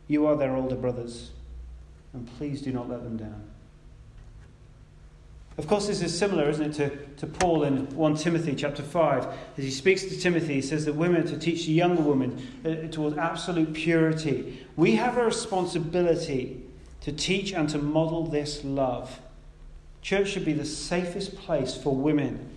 You 0.07 0.25
are 0.25 0.37
their 0.37 0.55
older 0.55 0.75
brothers, 0.75 1.31
and 2.13 2.27
please 2.37 2.61
do 2.61 2.71
not 2.71 2.89
let 2.89 3.03
them 3.03 3.17
down. 3.17 3.43
Of 5.57 5.67
course, 5.67 5.87
this 5.87 6.03
is 6.03 6.17
similar, 6.17 6.47
isn't 6.49 6.79
it, 6.79 7.17
to, 7.17 7.25
to 7.25 7.27
Paul 7.27 7.63
in 7.63 7.87
1 7.95 8.15
Timothy 8.15 8.53
chapter 8.53 8.83
5. 8.83 9.25
As 9.57 9.63
he 9.63 9.71
speaks 9.71 10.03
to 10.03 10.17
Timothy, 10.17 10.55
he 10.55 10.61
says 10.61 10.85
that 10.85 10.93
women 10.93 11.25
to 11.25 11.37
teach 11.37 11.65
the 11.65 11.71
younger 11.71 12.03
women 12.03 12.47
uh, 12.63 12.91
towards 12.91 13.17
absolute 13.17 13.73
purity. 13.73 14.67
We 14.75 14.95
have 14.97 15.17
a 15.17 15.25
responsibility 15.25 16.63
to 17.01 17.11
teach 17.11 17.53
and 17.53 17.67
to 17.69 17.79
model 17.79 18.27
this 18.27 18.63
love. 18.63 19.19
Church 20.03 20.29
should 20.29 20.45
be 20.45 20.53
the 20.53 20.65
safest 20.65 21.35
place 21.35 21.75
for 21.75 21.95
women, 21.95 22.51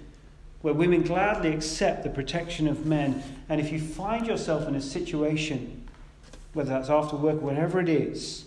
where 0.62 0.74
women 0.74 1.02
gladly 1.02 1.52
accept 1.52 2.02
the 2.02 2.10
protection 2.10 2.68
of 2.68 2.84
men. 2.84 3.22
And 3.48 3.60
if 3.60 3.72
you 3.72 3.80
find 3.80 4.26
yourself 4.26 4.68
in 4.68 4.74
a 4.74 4.80
situation, 4.80 5.88
whether 6.52 6.70
that's 6.70 6.90
after 6.90 7.16
work, 7.16 7.40
whatever 7.40 7.80
it 7.80 7.88
is, 7.88 8.44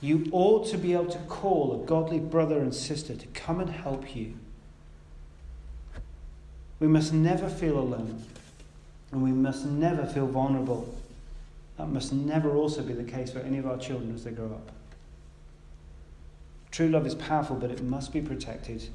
you 0.00 0.28
ought 0.30 0.66
to 0.68 0.78
be 0.78 0.92
able 0.92 1.06
to 1.06 1.18
call 1.20 1.82
a 1.82 1.86
godly 1.86 2.20
brother 2.20 2.58
and 2.58 2.74
sister 2.74 3.16
to 3.16 3.26
come 3.28 3.60
and 3.60 3.70
help 3.70 4.14
you. 4.14 4.34
We 6.78 6.86
must 6.86 7.12
never 7.12 7.48
feel 7.48 7.78
alone, 7.78 8.22
and 9.10 9.22
we 9.22 9.32
must 9.32 9.66
never 9.66 10.06
feel 10.06 10.26
vulnerable. 10.26 10.94
That 11.76 11.88
must 11.88 12.12
never 12.12 12.54
also 12.54 12.82
be 12.82 12.92
the 12.92 13.04
case 13.04 13.32
for 13.32 13.40
any 13.40 13.58
of 13.58 13.66
our 13.66 13.78
children 13.78 14.14
as 14.14 14.22
they 14.22 14.30
grow 14.30 14.46
up. 14.46 14.70
True 16.70 16.88
love 16.88 17.06
is 17.06 17.14
powerful, 17.16 17.56
but 17.56 17.70
it 17.70 17.82
must 17.82 18.12
be 18.12 18.20
protected 18.20 18.88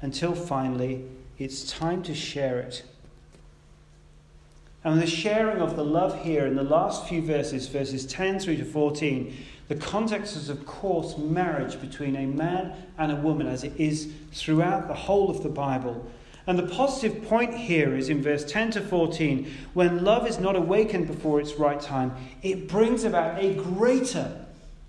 until 0.00 0.34
finally 0.34 1.04
it's 1.38 1.70
time 1.70 2.02
to 2.04 2.14
share 2.14 2.58
it. 2.58 2.82
And 4.84 5.00
the 5.00 5.06
sharing 5.06 5.60
of 5.60 5.76
the 5.76 5.84
love 5.84 6.22
here 6.22 6.46
in 6.46 6.56
the 6.56 6.62
last 6.62 7.06
few 7.06 7.20
verses, 7.22 7.66
verses 7.68 8.06
10 8.06 8.38
through 8.40 8.56
to 8.56 8.64
14, 8.64 9.36
the 9.68 9.74
context 9.74 10.36
is, 10.36 10.48
of 10.48 10.64
course, 10.64 11.18
marriage 11.18 11.80
between 11.80 12.16
a 12.16 12.26
man 12.26 12.72
and 12.96 13.12
a 13.12 13.16
woman, 13.16 13.46
as 13.46 13.64
it 13.64 13.72
is 13.76 14.10
throughout 14.32 14.88
the 14.88 14.94
whole 14.94 15.30
of 15.30 15.42
the 15.42 15.48
Bible. 15.48 16.10
And 16.46 16.58
the 16.58 16.74
positive 16.74 17.28
point 17.28 17.54
here 17.54 17.94
is 17.94 18.08
in 18.08 18.22
verse 18.22 18.44
10 18.44 18.70
to 18.72 18.80
14 18.80 19.52
when 19.74 20.02
love 20.02 20.26
is 20.26 20.38
not 20.38 20.56
awakened 20.56 21.06
before 21.06 21.40
its 21.40 21.54
right 21.56 21.78
time, 21.78 22.14
it 22.42 22.66
brings 22.68 23.04
about 23.04 23.38
a 23.38 23.52
greater, 23.54 24.46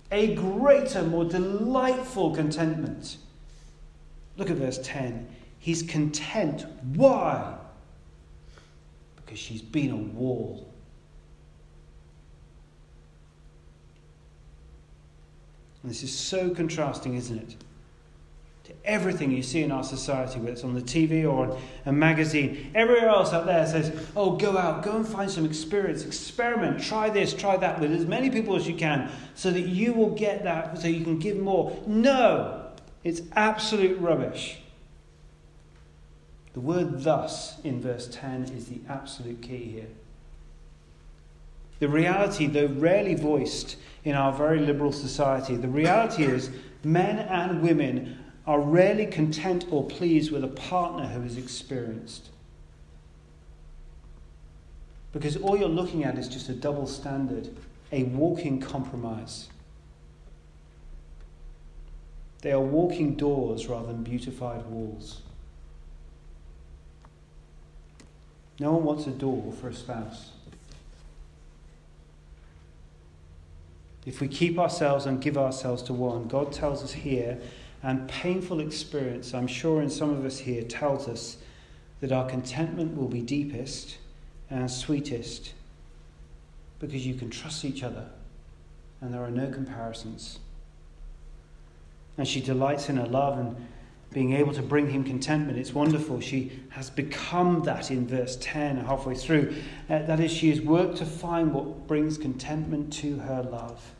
a 0.09 0.33
greater, 0.35 1.03
more 1.03 1.25
delightful 1.25 2.33
contentment. 2.33 3.17
Look 4.37 4.49
at 4.49 4.55
verse 4.55 4.79
10. 4.81 5.27
He's 5.59 5.83
content. 5.83 6.65
Why? 6.95 7.57
Because 9.17 9.37
she's 9.37 9.61
been 9.61 9.91
a 9.91 9.97
wall 9.97 10.69
And 15.81 15.89
this 15.89 16.03
is 16.03 16.15
so 16.15 16.49
contrasting, 16.49 17.15
isn't 17.15 17.37
it? 17.37 17.55
To 18.65 18.73
everything 18.85 19.31
you 19.31 19.41
see 19.41 19.63
in 19.63 19.71
our 19.71 19.83
society, 19.83 20.39
whether 20.39 20.51
it's 20.51 20.63
on 20.63 20.75
the 20.75 20.81
TV 20.81 21.27
or 21.27 21.57
a 21.85 21.91
magazine. 21.91 22.71
Everywhere 22.75 23.07
else 23.07 23.33
out 23.33 23.45
there 23.45 23.65
says, 23.65 24.07
oh, 24.15 24.31
go 24.31 24.57
out, 24.57 24.83
go 24.83 24.97
and 24.97 25.07
find 25.07 25.31
some 25.31 25.45
experience, 25.45 26.03
experiment, 26.05 26.81
try 26.81 27.09
this, 27.09 27.33
try 27.33 27.57
that 27.57 27.79
with 27.79 27.91
as 27.91 28.05
many 28.05 28.29
people 28.29 28.55
as 28.55 28.67
you 28.67 28.75
can 28.75 29.09
so 29.33 29.49
that 29.51 29.61
you 29.61 29.93
will 29.93 30.11
get 30.11 30.43
that, 30.43 30.77
so 30.77 30.87
you 30.87 31.03
can 31.03 31.17
give 31.17 31.37
more. 31.37 31.81
No, 31.87 32.67
it's 33.03 33.21
absolute 33.35 33.99
rubbish. 33.99 34.59
The 36.59 36.65
word 36.65 37.03
thus 37.03 37.57
in 37.63 37.79
verse 37.79 38.09
10 38.11 38.43
is 38.49 38.65
the 38.65 38.81
absolute 38.89 39.41
key 39.41 39.63
here. 39.63 39.87
The 41.79 41.87
reality, 41.87 42.47
though 42.47 42.65
rarely 42.65 43.15
voiced 43.15 43.77
in 44.03 44.13
our 44.13 44.33
very 44.33 44.59
liberal 44.59 44.91
society, 44.91 45.55
the 45.55 45.69
reality 45.69 46.25
is 46.25 46.49
men 46.83 47.17
and 47.17 47.61
women 47.61 48.25
are 48.45 48.59
rarely 48.59 49.05
content 49.05 49.67
or 49.71 49.85
pleased 49.85 50.33
with 50.33 50.43
a 50.43 50.49
partner 50.49 51.07
who 51.07 51.23
is 51.23 51.37
experienced. 51.37 52.27
Because 55.13 55.37
all 55.37 55.55
you're 55.55 55.69
looking 55.69 56.03
at 56.03 56.17
is 56.17 56.27
just 56.27 56.49
a 56.49 56.53
double 56.53 56.87
standard, 56.87 57.55
a 57.93 58.03
walking 58.03 58.59
compromise. 58.59 59.47
They 62.41 62.51
are 62.51 62.59
walking 62.59 63.15
doors 63.15 63.67
rather 63.67 63.87
than 63.87 64.03
beautified 64.03 64.65
walls. 64.65 65.21
No 68.59 68.73
one 68.73 68.83
wants 68.83 69.07
a 69.07 69.11
door 69.11 69.53
for 69.59 69.69
a 69.69 69.73
spouse. 69.73 70.31
If 74.05 74.21
we 74.21 74.27
keep 74.27 74.57
ourselves 74.57 75.05
and 75.05 75.21
give 75.21 75.37
ourselves 75.37 75.81
to 75.83 75.93
one, 75.93 76.27
God 76.27 76.51
tells 76.51 76.83
us 76.83 76.91
here, 76.91 77.37
and 77.83 78.07
painful 78.09 78.59
experience, 78.59 79.33
I'm 79.33 79.47
sure 79.47 79.81
in 79.81 79.89
some 79.89 80.09
of 80.09 80.25
us 80.25 80.39
here, 80.39 80.63
tells 80.63 81.07
us 81.07 81.37
that 82.01 82.11
our 82.11 82.27
contentment 82.27 82.97
will 82.97 83.07
be 83.07 83.21
deepest 83.21 83.97
and 84.49 84.69
sweetest 84.69 85.53
because 86.79 87.05
you 87.05 87.13
can 87.13 87.29
trust 87.29 87.63
each 87.63 87.83
other 87.83 88.07
and 89.01 89.13
there 89.13 89.23
are 89.23 89.31
no 89.31 89.49
comparisons. 89.49 90.39
And 92.17 92.27
she 92.27 92.41
delights 92.41 92.89
in 92.89 92.97
her 92.97 93.05
love 93.05 93.37
and 93.37 93.55
being 94.11 94.33
able 94.33 94.53
to 94.53 94.61
bring 94.61 94.89
him 94.89 95.03
contentment. 95.03 95.59
It's 95.59 95.73
wonderful. 95.73 96.19
She 96.19 96.51
has 96.69 96.89
become 96.89 97.63
that 97.63 97.91
in 97.91 98.07
verse 98.07 98.37
10, 98.41 98.77
halfway 98.77 99.13
through. 99.13 99.55
Uh, 99.89 99.99
that 99.99 100.19
is, 100.19 100.31
she 100.31 100.49
has 100.49 100.61
worked 100.61 100.97
to 100.97 101.05
find 101.05 101.53
what 101.53 101.87
brings 101.87 102.17
contentment 102.17 102.91
to 102.93 103.19
her 103.19 103.43
love. 103.43 103.93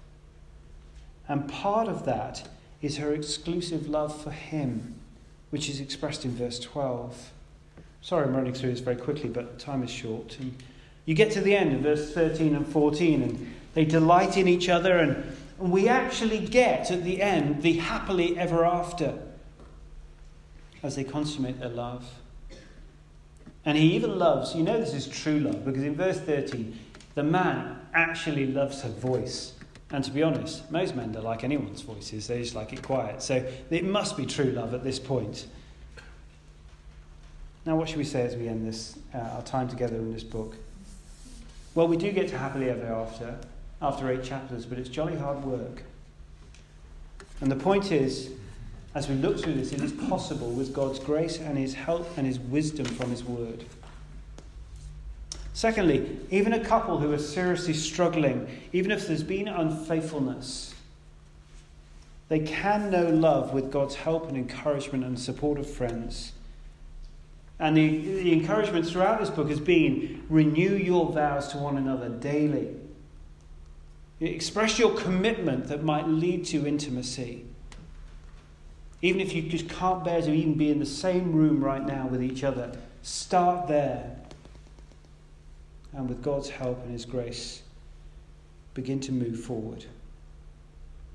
And 1.28 1.48
part 1.48 1.88
of 1.88 2.06
that 2.06 2.48
is 2.82 2.98
her 2.98 3.14
exclusive 3.14 3.88
love 3.88 4.20
for 4.20 4.32
him, 4.32 4.96
which 5.52 5.70
is 5.70 5.80
expressed 5.80 6.26
in 6.26 6.32
verse 6.32 6.60
12. 6.60 7.32
Sorry, 8.02 8.26
I'm 8.26 8.36
running 8.36 8.54
through 8.54 8.72
this 8.72 8.80
very 8.80 8.96
quickly, 8.96 9.30
but 9.30 9.60
time 9.60 9.84
is 9.84 9.92
short. 9.92 10.38
And 10.40 10.56
you 11.06 11.14
get 11.14 11.32
to 11.34 11.42
the 11.42 11.56
end 11.56 11.74
of 11.74 11.82
verse 11.82 12.14
13 12.14 12.56
and 12.56 12.68
14, 12.68 13.22
and 13.22 13.56
they 13.76 13.86
delight 13.86 14.38
in 14.38 14.48
each 14.48 14.70
other, 14.70 14.98
and 14.98 15.24
we 15.60 15.88
actually 15.88 16.40
get 16.40 16.90
at 16.90 17.04
the 17.04 17.22
end 17.22 17.62
the 17.62 17.74
happily 17.74 18.36
ever 18.40 18.66
after 18.66 19.20
as 20.84 20.96
they 20.96 21.04
consummate 21.04 21.60
their 21.60 21.70
love. 21.70 22.06
And 23.66 23.78
he 23.78 23.94
even 23.94 24.18
loves, 24.18 24.56
you 24.56 24.64
know, 24.64 24.80
this 24.80 24.94
is 24.94 25.08
true 25.08 25.40
love, 25.40 25.66
because 25.66 25.84
in 25.84 25.96
verse 25.96 26.20
13, 26.20 26.78
the 27.16 27.24
man 27.24 27.80
actually 27.94 28.48
loves 28.48 28.82
her 28.82 28.90
voice. 28.90 29.54
And 29.92 30.04
to 30.04 30.12
be 30.12 30.24
honest, 30.24 30.70
most 30.72 30.96
men 30.96 31.12
don't 31.12 31.24
like 31.24 31.44
anyone's 31.44 31.82
voices, 31.82 32.28
they 32.28 32.42
just 32.42 32.56
like 32.56 32.72
it 32.74 32.82
quiet. 32.82 33.22
So 33.22 33.46
it 33.70 33.84
must 33.84 34.16
be 34.16 34.26
true 34.26 34.52
love 34.52 34.74
at 34.74 34.84
this 34.84 35.00
point. 35.00 35.48
Now, 37.66 37.76
what 37.76 37.90
should 37.90 37.98
we 37.98 38.04
say 38.06 38.22
as 38.22 38.36
we 38.36 38.48
end 38.48 38.66
this, 38.66 38.98
uh, 39.14 39.18
our 39.18 39.42
time 39.42 39.68
together 39.68 39.96
in 39.98 40.14
this 40.14 40.24
book? 40.24 40.56
Well, 41.76 41.88
we 41.88 41.98
do 41.98 42.12
get 42.12 42.30
to 42.30 42.38
happily 42.38 42.70
ever 42.70 42.88
after, 42.88 43.38
after 43.82 44.10
eight 44.10 44.24
chapters, 44.24 44.66
but 44.66 44.78
it's 44.80 44.90
jolly 44.90 45.16
hard 45.16 45.44
work. 45.44 45.84
And 47.42 47.52
the 47.52 47.56
point 47.56 47.92
is, 47.92 48.32
as 48.96 49.08
we 49.08 49.16
look 49.16 49.40
through 49.40 49.54
this, 49.54 49.72
it 49.72 49.82
is 49.82 49.92
possible 49.92 50.50
with 50.50 50.74
God's 50.74 51.00
grace 51.00 51.40
and 51.40 51.58
His 51.58 51.74
help 51.74 52.18
and 52.18 52.26
His 52.26 52.40
wisdom 52.40 52.86
from 52.86 53.12
His 53.12 53.24
Word. 53.24 53.66
Secondly, 55.54 56.18
even 56.32 56.54
a 56.54 56.64
couple 56.64 56.98
who 56.98 57.12
are 57.12 57.20
seriously 57.20 57.74
struggling, 57.74 58.48
even 58.72 58.92
if 58.92 59.08
there's 59.08 59.24
been 59.24 59.48
unfaithfulness, 59.48 60.74
they 62.30 62.40
can 62.40 62.90
know 62.90 63.10
love 63.10 63.54
with 63.54 63.72
God's 63.72 63.96
help 63.96 64.28
and 64.30 64.38
encouragement 64.38 65.04
and 65.04 65.20
support 65.20 65.60
of 65.60 65.70
friends. 65.70 66.32
And 67.60 67.76
the, 67.76 67.98
the 67.98 68.32
encouragement 68.32 68.88
throughout 68.88 69.20
this 69.20 69.30
book 69.30 69.50
has 69.50 69.60
been 69.60 70.24
renew 70.30 70.76
your 70.76 71.12
vows 71.12 71.50
to 71.50 71.58
one 71.58 71.76
another 71.76 72.08
daily. 72.08 72.70
Express 74.22 74.80
your 74.80 74.96
commitment 74.96 75.68
that 75.68 75.84
might 75.84 76.08
lead 76.08 76.46
to 76.46 76.66
intimacy. 76.66 77.46
Even 79.02 79.22
if 79.22 79.34
you 79.34 79.42
just 79.44 79.70
can't 79.70 80.04
bear 80.04 80.22
to 80.22 80.32
even 80.32 80.56
be 80.56 80.70
in 80.70 80.80
the 80.80 80.86
same 80.86 81.32
room 81.32 81.64
right 81.64 81.86
now 81.86 82.08
with 82.08 82.22
each 82.22 82.44
other, 82.44 82.72
start 83.02 83.68
there. 83.68 84.16
And 85.94 86.08
with 86.08 86.22
God's 86.22 86.50
help 86.50 86.84
and 86.84 86.92
His 86.92 87.06
grace, 87.06 87.62
begin 88.74 89.00
to 89.02 89.12
move 89.12 89.40
forward. 89.40 89.86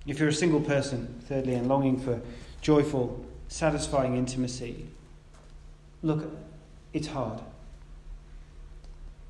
If 0.06 0.18
you're 0.18 0.28
a 0.28 0.34
single 0.34 0.60
person, 0.60 1.22
thirdly, 1.28 1.54
and 1.54 1.68
longing 1.68 1.98
for 1.98 2.20
joyful, 2.60 3.24
satisfying 3.48 4.16
intimacy, 4.16 4.86
look, 6.02 6.30
it's 6.92 7.06
hard. 7.06 7.40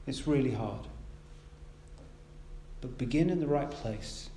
It's 0.07 0.26
really 0.26 0.52
hard. 0.52 0.86
But 2.80 2.98
begin 2.98 3.30
in 3.30 3.40
the 3.40 3.46
right 3.46 3.70
place 3.70 4.28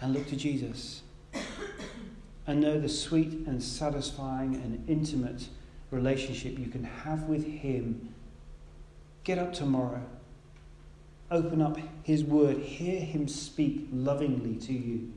and 0.00 0.12
look 0.12 0.28
to 0.28 0.36
Jesus 0.36 1.02
and 2.46 2.60
know 2.60 2.78
the 2.78 2.88
sweet 2.88 3.46
and 3.46 3.62
satisfying 3.62 4.54
and 4.54 4.88
intimate 4.88 5.48
relationship 5.90 6.58
you 6.58 6.66
can 6.66 6.84
have 6.84 7.24
with 7.24 7.44
Him. 7.44 8.14
Get 9.24 9.38
up 9.38 9.52
tomorrow. 9.52 10.02
Open 11.30 11.60
up 11.60 11.78
His 12.04 12.22
Word. 12.22 12.58
Hear 12.58 13.00
Him 13.00 13.26
speak 13.26 13.88
lovingly 13.92 14.56
to 14.66 14.72
you. 14.72 15.12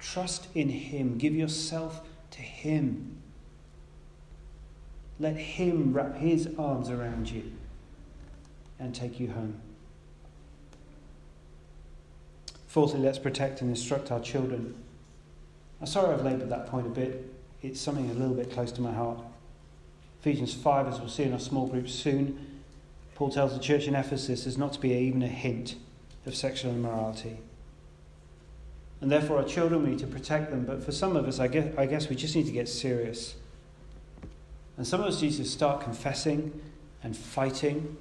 Trust 0.00 0.48
in 0.54 0.68
Him. 0.68 1.18
Give 1.18 1.34
yourself 1.34 2.02
to 2.32 2.42
Him. 2.42 3.16
Let 5.20 5.36
Him 5.36 5.92
wrap 5.92 6.16
His 6.16 6.48
arms 6.58 6.90
around 6.90 7.30
you 7.30 7.52
and 8.80 8.94
take 8.94 9.20
you 9.20 9.30
home. 9.30 9.60
Fourthly, 12.66 13.00
let's 13.00 13.18
protect 13.18 13.60
and 13.60 13.70
instruct 13.70 14.12
our 14.12 14.20
children. 14.20 14.74
I'm 15.80 15.86
sorry 15.86 16.12
I've 16.12 16.24
laboured 16.24 16.50
that 16.50 16.66
point 16.66 16.86
a 16.86 16.90
bit. 16.90 17.32
It's 17.62 17.80
something 17.80 18.10
a 18.10 18.14
little 18.14 18.34
bit 18.34 18.50
close 18.50 18.72
to 18.72 18.80
my 18.80 18.92
heart. 18.92 19.18
Ephesians 20.20 20.54
5, 20.54 20.88
as 20.88 20.98
we'll 20.98 21.08
see 21.08 21.22
in 21.24 21.32
our 21.32 21.38
small 21.38 21.66
group 21.66 21.88
soon, 21.88 22.60
Paul 23.14 23.30
tells 23.30 23.52
the 23.52 23.60
church 23.60 23.86
in 23.86 23.94
Ephesus 23.94 24.44
there's 24.44 24.58
not 24.58 24.72
to 24.74 24.80
be 24.80 24.92
even 24.92 25.22
a 25.22 25.28
hint 25.28 25.76
of 26.26 26.34
sexual 26.34 26.72
immorality. 26.72 27.38
And 29.00 29.10
therefore, 29.10 29.38
our 29.38 29.44
children, 29.44 29.84
we 29.84 29.90
need 29.90 30.00
to 30.00 30.06
protect 30.08 30.50
them. 30.50 30.64
But 30.64 30.82
for 30.82 30.90
some 30.90 31.16
of 31.16 31.26
us, 31.26 31.38
I 31.38 31.46
guess, 31.46 31.72
I 31.78 31.86
guess 31.86 32.08
we 32.08 32.16
just 32.16 32.34
need 32.34 32.46
to 32.46 32.52
get 32.52 32.68
serious. 32.68 33.36
And 34.76 34.86
some 34.86 35.00
of 35.00 35.06
us 35.06 35.22
need 35.22 35.34
to 35.34 35.44
start 35.44 35.82
confessing 35.82 36.60
and 37.02 37.16
fighting 37.16 37.96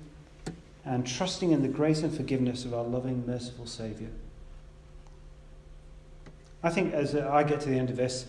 and 0.86 1.06
trusting 1.06 1.52
in 1.52 1.62
the 1.62 1.68
grace 1.68 2.02
and 2.02 2.16
forgiveness 2.16 2.66
of 2.66 2.74
our 2.74 2.84
loving, 2.84 3.26
merciful 3.28 3.68
Saviour. 3.68 4.10
I 6.64 6.70
think 6.70 6.94
as 6.94 7.16
I 7.16 7.44
get 7.44 7.62
to 7.62 7.70
the 7.70 7.78
end 7.78 7.90
of 7.90 7.96
this, 7.96 8.26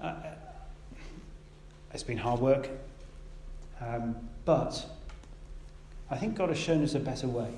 uh, 0.00 0.14
it's 1.92 2.02
been 2.02 2.18
hard 2.18 2.40
work, 2.40 2.68
um, 3.80 4.16
but 4.44 4.86
I 6.10 6.16
think 6.16 6.36
God 6.36 6.50
has 6.50 6.58
shown 6.58 6.82
us 6.84 6.94
a 6.94 7.00
better 7.00 7.26
way 7.26 7.50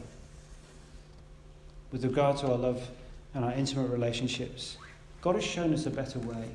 with 1.91 2.05
regard 2.05 2.39
to 2.39 2.51
our 2.51 2.57
love 2.57 2.89
and 3.35 3.45
our 3.45 3.53
intimate 3.53 3.89
relationships. 3.89 4.77
God 5.21 5.35
has 5.35 5.45
shown 5.45 5.73
us 5.75 5.87
a 5.87 5.91
better 5.91 6.19
way. 6.19 6.49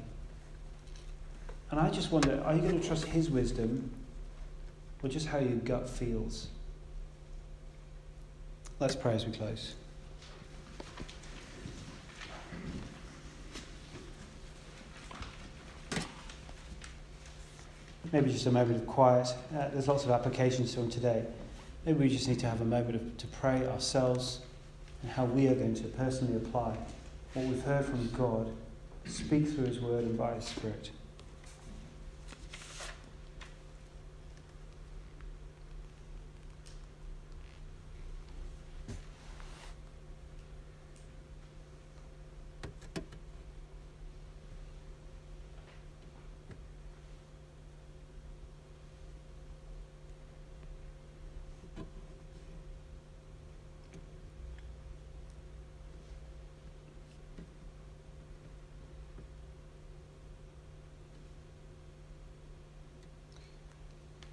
And 1.70 1.80
I 1.80 1.89
just 1.89 2.11
wonder 2.11 2.41
are 2.45 2.55
you 2.55 2.61
going 2.61 2.80
to 2.80 2.86
trust 2.86 3.05
His 3.05 3.30
wisdom 3.30 3.91
or 5.03 5.09
just 5.09 5.28
how 5.28 5.39
your 5.39 5.57
gut 5.57 5.89
feels? 5.89 6.47
Let's 8.80 8.95
pray 8.95 9.13
as 9.13 9.26
we 9.26 9.32
close. 9.32 9.74
Maybe 18.12 18.32
just 18.32 18.45
a 18.45 18.52
moment 18.52 18.82
of 18.82 18.88
quiet. 18.88 19.28
Uh, 19.54 19.68
there's 19.70 19.88
lots 19.88 20.06
of 20.06 20.12
applications 20.12 20.74
from 20.74 20.89
today. 20.89 21.26
Maybe 21.86 22.00
we 22.00 22.10
just 22.10 22.28
need 22.28 22.39
to 22.39 22.50
have 22.50 22.62
a 22.62 22.66
moment 22.66 22.95
of, 22.95 23.18
to 23.18 23.28
pray 23.28 23.66
ourselves 23.68 24.39
and 25.02 25.12
how 25.12 25.26
we 25.26 25.48
are 25.48 25.56
going 25.56 25.76
to 25.76 25.84
personally 25.89 26.36
apply 26.36 26.78
what 27.34 27.45
we've 27.45 27.64
heard 27.64 27.86
from 27.86 28.10
God, 28.12 28.52
speak 29.06 29.48
through 29.48 29.66
His 29.66 29.80
Word 29.80 30.06
and 30.06 30.18
by 30.18 30.36
His 30.36 30.45
Spirit. 30.45 30.91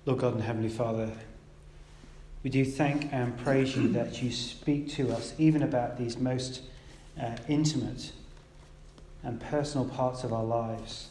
Lord 0.07 0.21
God 0.21 0.35
and 0.35 0.43
Heavenly 0.43 0.69
Father, 0.69 1.11
we 2.43 2.51
do 2.51 2.63
thank 2.63 3.11
and 3.11 3.39
praise 3.39 3.75
you 3.75 3.89
that 3.93 4.23
you 4.23 4.31
speak 4.31 4.91
to 4.91 5.11
us 5.11 5.33
even 5.39 5.63
about 5.63 5.97
these 5.97 6.19
most 6.19 6.61
uh, 7.19 7.37
intimate 7.49 8.13
and 9.23 9.41
personal 9.41 9.87
parts 9.87 10.23
of 10.23 10.31
our 10.31 10.45
lives. 10.45 11.09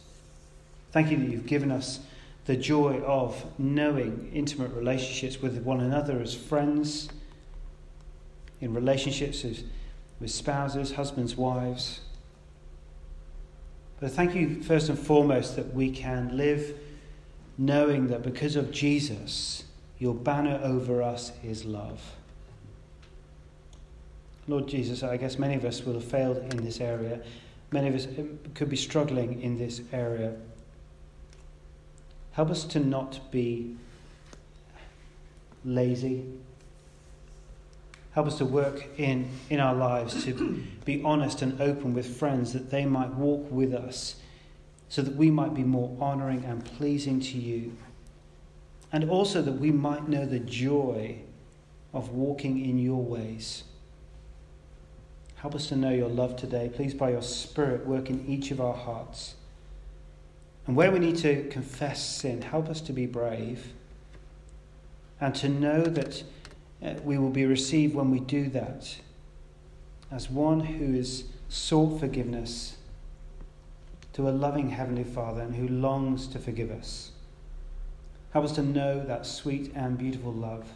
Thank 0.92 1.10
you 1.10 1.16
that 1.16 1.28
you've 1.28 1.46
given 1.46 1.72
us 1.72 1.98
the 2.44 2.54
joy 2.56 3.00
of 3.00 3.44
knowing 3.58 4.30
intimate 4.32 4.72
relationships 4.74 5.42
with 5.42 5.60
one 5.62 5.80
another 5.80 6.20
as 6.20 6.32
friends, 6.32 7.08
in 8.60 8.72
relationships 8.72 9.44
with 10.20 10.30
spouses, 10.30 10.92
husbands, 10.92 11.36
wives. 11.36 12.00
But 13.98 14.12
thank 14.12 14.36
you 14.36 14.62
first 14.62 14.88
and 14.88 14.96
foremost 14.96 15.56
that 15.56 15.74
we 15.74 15.90
can 15.90 16.36
live 16.36 16.78
knowing 17.56 18.08
that 18.08 18.22
because 18.22 18.56
of 18.56 18.70
Jesus, 18.72 19.64
your 19.98 20.14
banner 20.14 20.60
over 20.62 21.02
us 21.02 21.32
is 21.42 21.64
love. 21.64 22.00
Lord 24.46 24.66
Jesus, 24.66 25.02
I 25.02 25.16
guess 25.16 25.38
many 25.38 25.54
of 25.54 25.64
us 25.64 25.84
will 25.84 25.94
have 25.94 26.04
failed 26.04 26.36
in 26.52 26.64
this 26.64 26.80
area. 26.80 27.20
Many 27.70 27.88
of 27.88 27.94
us 27.94 28.06
um, 28.06 28.38
could 28.54 28.68
be 28.68 28.76
struggling 28.76 29.40
in 29.40 29.56
this 29.56 29.80
area. 29.92 30.34
Help 32.32 32.50
us 32.50 32.64
to 32.64 32.80
not 32.80 33.30
be 33.30 33.74
lazy. 35.64 36.26
Help 38.12 38.26
us 38.26 38.38
to 38.38 38.44
work 38.44 38.86
in, 38.98 39.30
in 39.48 39.60
our 39.60 39.74
lives 39.74 40.24
to 40.24 40.64
be 40.84 41.02
honest 41.02 41.42
and 41.42 41.60
open 41.60 41.94
with 41.94 42.16
friends 42.16 42.52
that 42.52 42.70
they 42.70 42.84
might 42.84 43.10
walk 43.14 43.50
with 43.50 43.72
us 43.72 44.16
so 44.94 45.02
that 45.02 45.16
we 45.16 45.28
might 45.28 45.52
be 45.54 45.64
more 45.64 45.90
honoring 46.00 46.44
and 46.44 46.64
pleasing 46.64 47.18
to 47.18 47.36
you. 47.36 47.76
And 48.92 49.10
also 49.10 49.42
that 49.42 49.54
we 49.54 49.72
might 49.72 50.06
know 50.06 50.24
the 50.24 50.38
joy 50.38 51.16
of 51.92 52.10
walking 52.10 52.64
in 52.64 52.78
your 52.78 53.02
ways. 53.02 53.64
Help 55.34 55.56
us 55.56 55.66
to 55.66 55.74
know 55.74 55.90
your 55.90 56.08
love 56.08 56.36
today. 56.36 56.70
Please, 56.72 56.94
by 56.94 57.10
your 57.10 57.22
Spirit, 57.22 57.84
work 57.84 58.08
in 58.08 58.24
each 58.28 58.52
of 58.52 58.60
our 58.60 58.72
hearts. 58.72 59.34
And 60.68 60.76
where 60.76 60.92
we 60.92 61.00
need 61.00 61.16
to 61.16 61.48
confess 61.48 62.00
sin, 62.00 62.42
help 62.42 62.68
us 62.68 62.80
to 62.82 62.92
be 62.92 63.06
brave 63.06 63.72
and 65.20 65.34
to 65.34 65.48
know 65.48 65.82
that 65.82 66.22
uh, 66.80 66.94
we 67.02 67.18
will 67.18 67.30
be 67.30 67.46
received 67.46 67.96
when 67.96 68.12
we 68.12 68.20
do 68.20 68.48
that 68.50 68.96
as 70.12 70.30
one 70.30 70.60
who 70.60 70.92
has 70.92 71.24
sought 71.48 71.98
forgiveness 71.98 72.76
to 74.14 74.28
a 74.28 74.30
loving 74.30 74.70
Heavenly 74.70 75.04
Father 75.04 75.42
and 75.42 75.54
who 75.54 75.68
longs 75.68 76.26
to 76.28 76.38
forgive 76.38 76.70
us. 76.70 77.10
Help 78.32 78.44
us 78.44 78.52
to 78.52 78.62
know 78.62 79.04
that 79.04 79.26
sweet 79.26 79.72
and 79.74 79.98
beautiful 79.98 80.32
love 80.32 80.66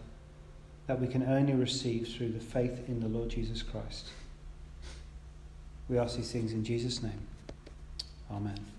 that 0.87 1.01
we 1.01 1.07
can 1.07 1.23
only 1.23 1.55
receive 1.55 2.09
through 2.09 2.31
the 2.31 2.41
faith 2.41 2.89
in 2.89 3.01
the 3.01 3.09
Lord 3.09 3.29
Jesus 3.29 3.63
Christ. 3.63 4.09
We 5.89 5.99
ask 5.99 6.17
these 6.17 6.33
things 6.33 6.53
in 6.53 6.65
Jesus' 6.65 7.03
name. 7.03 7.27
Amen. 8.31 8.78